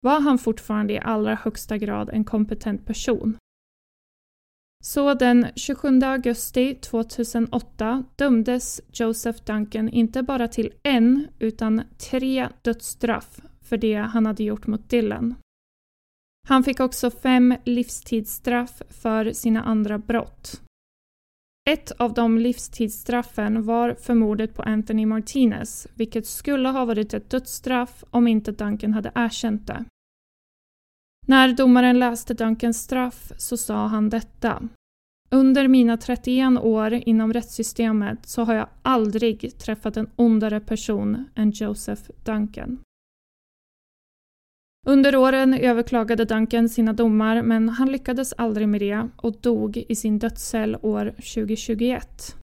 var 0.00 0.20
han 0.20 0.38
fortfarande 0.38 0.92
i 0.92 0.98
allra 0.98 1.34
högsta 1.34 1.78
grad 1.78 2.10
en 2.12 2.24
kompetent 2.24 2.86
person. 2.86 3.36
Så 4.86 5.14
den 5.14 5.46
27 5.54 6.00
augusti 6.02 6.74
2008 6.74 8.04
dömdes 8.16 8.80
Joseph 8.92 9.44
Duncan 9.44 9.88
inte 9.88 10.22
bara 10.22 10.48
till 10.48 10.72
en 10.82 11.28
utan 11.38 11.82
tre 11.98 12.48
dödsstraff 12.62 13.40
för 13.60 13.76
det 13.76 13.94
han 13.94 14.26
hade 14.26 14.44
gjort 14.44 14.66
mot 14.66 14.90
Dylan. 14.90 15.34
Han 16.48 16.64
fick 16.64 16.80
också 16.80 17.10
fem 17.10 17.54
livstidsstraff 17.64 18.82
för 18.90 19.32
sina 19.32 19.62
andra 19.62 19.98
brott. 19.98 20.60
Ett 21.70 21.90
av 21.90 22.14
de 22.14 22.38
livstidsstraffen 22.38 23.62
var 23.62 23.94
för 23.94 24.14
mordet 24.14 24.54
på 24.54 24.62
Anthony 24.62 25.06
Martinez, 25.06 25.86
vilket 25.94 26.26
skulle 26.26 26.68
ha 26.68 26.84
varit 26.84 27.14
ett 27.14 27.30
dödsstraff 27.30 28.04
om 28.10 28.28
inte 28.28 28.52
Duncan 28.52 28.92
hade 28.92 29.12
erkänt 29.14 29.66
det. 29.66 29.84
När 31.26 31.52
domaren 31.52 31.98
läste 31.98 32.34
Duncans 32.34 32.82
straff 32.82 33.32
så 33.36 33.56
sa 33.56 33.86
han 33.86 34.10
detta. 34.10 34.68
Under 35.30 35.68
mina 35.68 35.96
31 35.96 36.58
år 36.58 36.92
inom 36.92 37.32
rättssystemet 37.32 38.28
så 38.28 38.44
har 38.44 38.54
jag 38.54 38.68
aldrig 38.82 39.58
träffat 39.58 39.96
en 39.96 40.10
ondare 40.16 40.60
person 40.60 41.24
än 41.34 41.50
Joseph 41.50 42.02
Duncan. 42.24 42.78
Under 44.86 45.16
åren 45.16 45.54
överklagade 45.54 46.24
Duncan 46.24 46.68
sina 46.68 46.92
domar 46.92 47.42
men 47.42 47.68
han 47.68 47.92
lyckades 47.92 48.32
aldrig 48.32 48.68
med 48.68 48.80
det 48.80 49.08
och 49.16 49.40
dog 49.40 49.84
i 49.88 49.94
sin 49.94 50.18
dödscell 50.18 50.76
år 50.82 51.10
2021. 51.10 52.36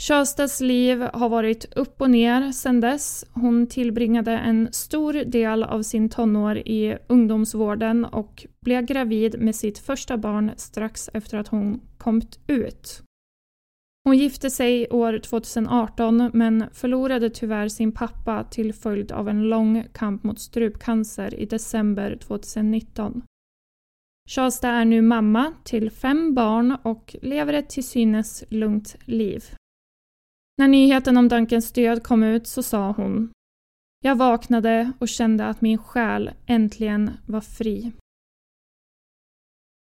Shastas 0.00 0.60
liv 0.60 1.00
har 1.12 1.28
varit 1.28 1.76
upp 1.76 2.00
och 2.00 2.10
ner 2.10 2.52
sedan 2.52 2.80
dess. 2.80 3.24
Hon 3.32 3.66
tillbringade 3.66 4.32
en 4.32 4.68
stor 4.72 5.12
del 5.12 5.62
av 5.62 5.82
sin 5.82 6.08
tonår 6.08 6.56
i 6.56 6.98
ungdomsvården 7.08 8.04
och 8.04 8.46
blev 8.60 8.84
gravid 8.84 9.40
med 9.40 9.54
sitt 9.56 9.78
första 9.78 10.16
barn 10.16 10.50
strax 10.56 11.10
efter 11.14 11.38
att 11.38 11.48
hon 11.48 11.80
kommit 11.98 12.38
ut. 12.46 13.02
Hon 14.04 14.18
gifte 14.18 14.50
sig 14.50 14.88
år 14.90 15.18
2018 15.18 16.30
men 16.34 16.64
förlorade 16.72 17.30
tyvärr 17.30 17.68
sin 17.68 17.92
pappa 17.92 18.44
till 18.44 18.72
följd 18.72 19.12
av 19.12 19.28
en 19.28 19.42
lång 19.42 19.84
kamp 19.92 20.24
mot 20.24 20.40
strupcancer 20.40 21.40
i 21.40 21.46
december 21.46 22.16
2019. 22.16 23.22
Shasta 24.28 24.68
är 24.68 24.84
nu 24.84 25.02
mamma 25.02 25.52
till 25.64 25.90
fem 25.90 26.34
barn 26.34 26.76
och 26.82 27.16
lever 27.22 27.52
ett 27.52 27.70
till 27.70 27.84
synes 27.84 28.44
lugnt 28.48 28.96
liv. 29.04 29.44
När 30.58 30.68
nyheten 30.68 31.16
om 31.16 31.28
Duncans 31.28 31.72
död 31.72 32.02
kom 32.02 32.22
ut 32.22 32.46
så 32.46 32.62
sa 32.62 32.90
hon 32.92 33.30
Jag 34.04 34.16
vaknade 34.16 34.92
och 34.98 35.08
kände 35.08 35.46
att 35.46 35.60
min 35.60 35.78
själ 35.78 36.30
äntligen 36.46 37.10
var 37.26 37.40
fri. 37.40 37.92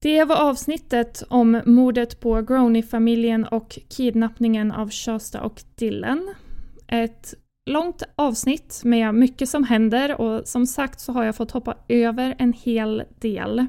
Det 0.02 0.24
var 0.24 0.36
avsnittet 0.36 1.22
om 1.28 1.62
mordet 1.66 2.20
på 2.20 2.42
Groney-familjen 2.42 3.44
och 3.44 3.78
kidnappningen 3.88 4.72
av 4.72 4.90
Shasta 4.90 5.42
och 5.42 5.62
Dylan. 5.74 6.34
Ett 6.88 7.34
långt 7.70 8.02
avsnitt 8.14 8.80
med 8.84 9.14
mycket 9.14 9.48
som 9.48 9.64
händer 9.64 10.20
och 10.20 10.48
som 10.48 10.66
sagt 10.66 11.00
så 11.00 11.12
har 11.12 11.24
jag 11.24 11.36
fått 11.36 11.50
hoppa 11.50 11.76
över 11.88 12.34
en 12.38 12.52
hel 12.52 13.02
del. 13.18 13.66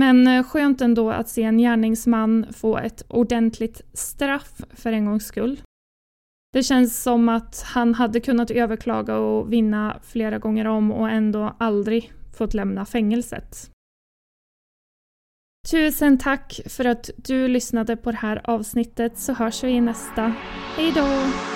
Men 0.00 0.26
eh, 0.26 0.44
skönt 0.44 0.80
ändå 0.80 1.10
att 1.10 1.28
se 1.28 1.42
en 1.42 1.58
gärningsman 1.58 2.46
få 2.52 2.78
ett 2.78 3.04
ordentligt 3.08 3.80
straff 3.92 4.60
för 4.70 4.92
en 4.92 5.06
gångs 5.06 5.26
skull. 5.26 5.60
Det 6.56 6.62
känns 6.62 7.02
som 7.02 7.28
att 7.28 7.62
han 7.66 7.94
hade 7.94 8.20
kunnat 8.20 8.50
överklaga 8.50 9.16
och 9.16 9.52
vinna 9.52 10.00
flera 10.02 10.38
gånger 10.38 10.66
om 10.66 10.92
och 10.92 11.10
ändå 11.10 11.56
aldrig 11.58 12.12
fått 12.38 12.54
lämna 12.54 12.86
fängelset. 12.86 13.70
Tusen 15.70 16.18
tack 16.18 16.60
för 16.66 16.84
att 16.84 17.10
du 17.16 17.48
lyssnade 17.48 17.96
på 17.96 18.10
det 18.10 18.16
här 18.16 18.40
avsnittet 18.44 19.18
så 19.18 19.32
hörs 19.32 19.64
vi 19.64 19.70
i 19.70 19.80
nästa. 19.80 20.34
Hejdå! 20.76 21.55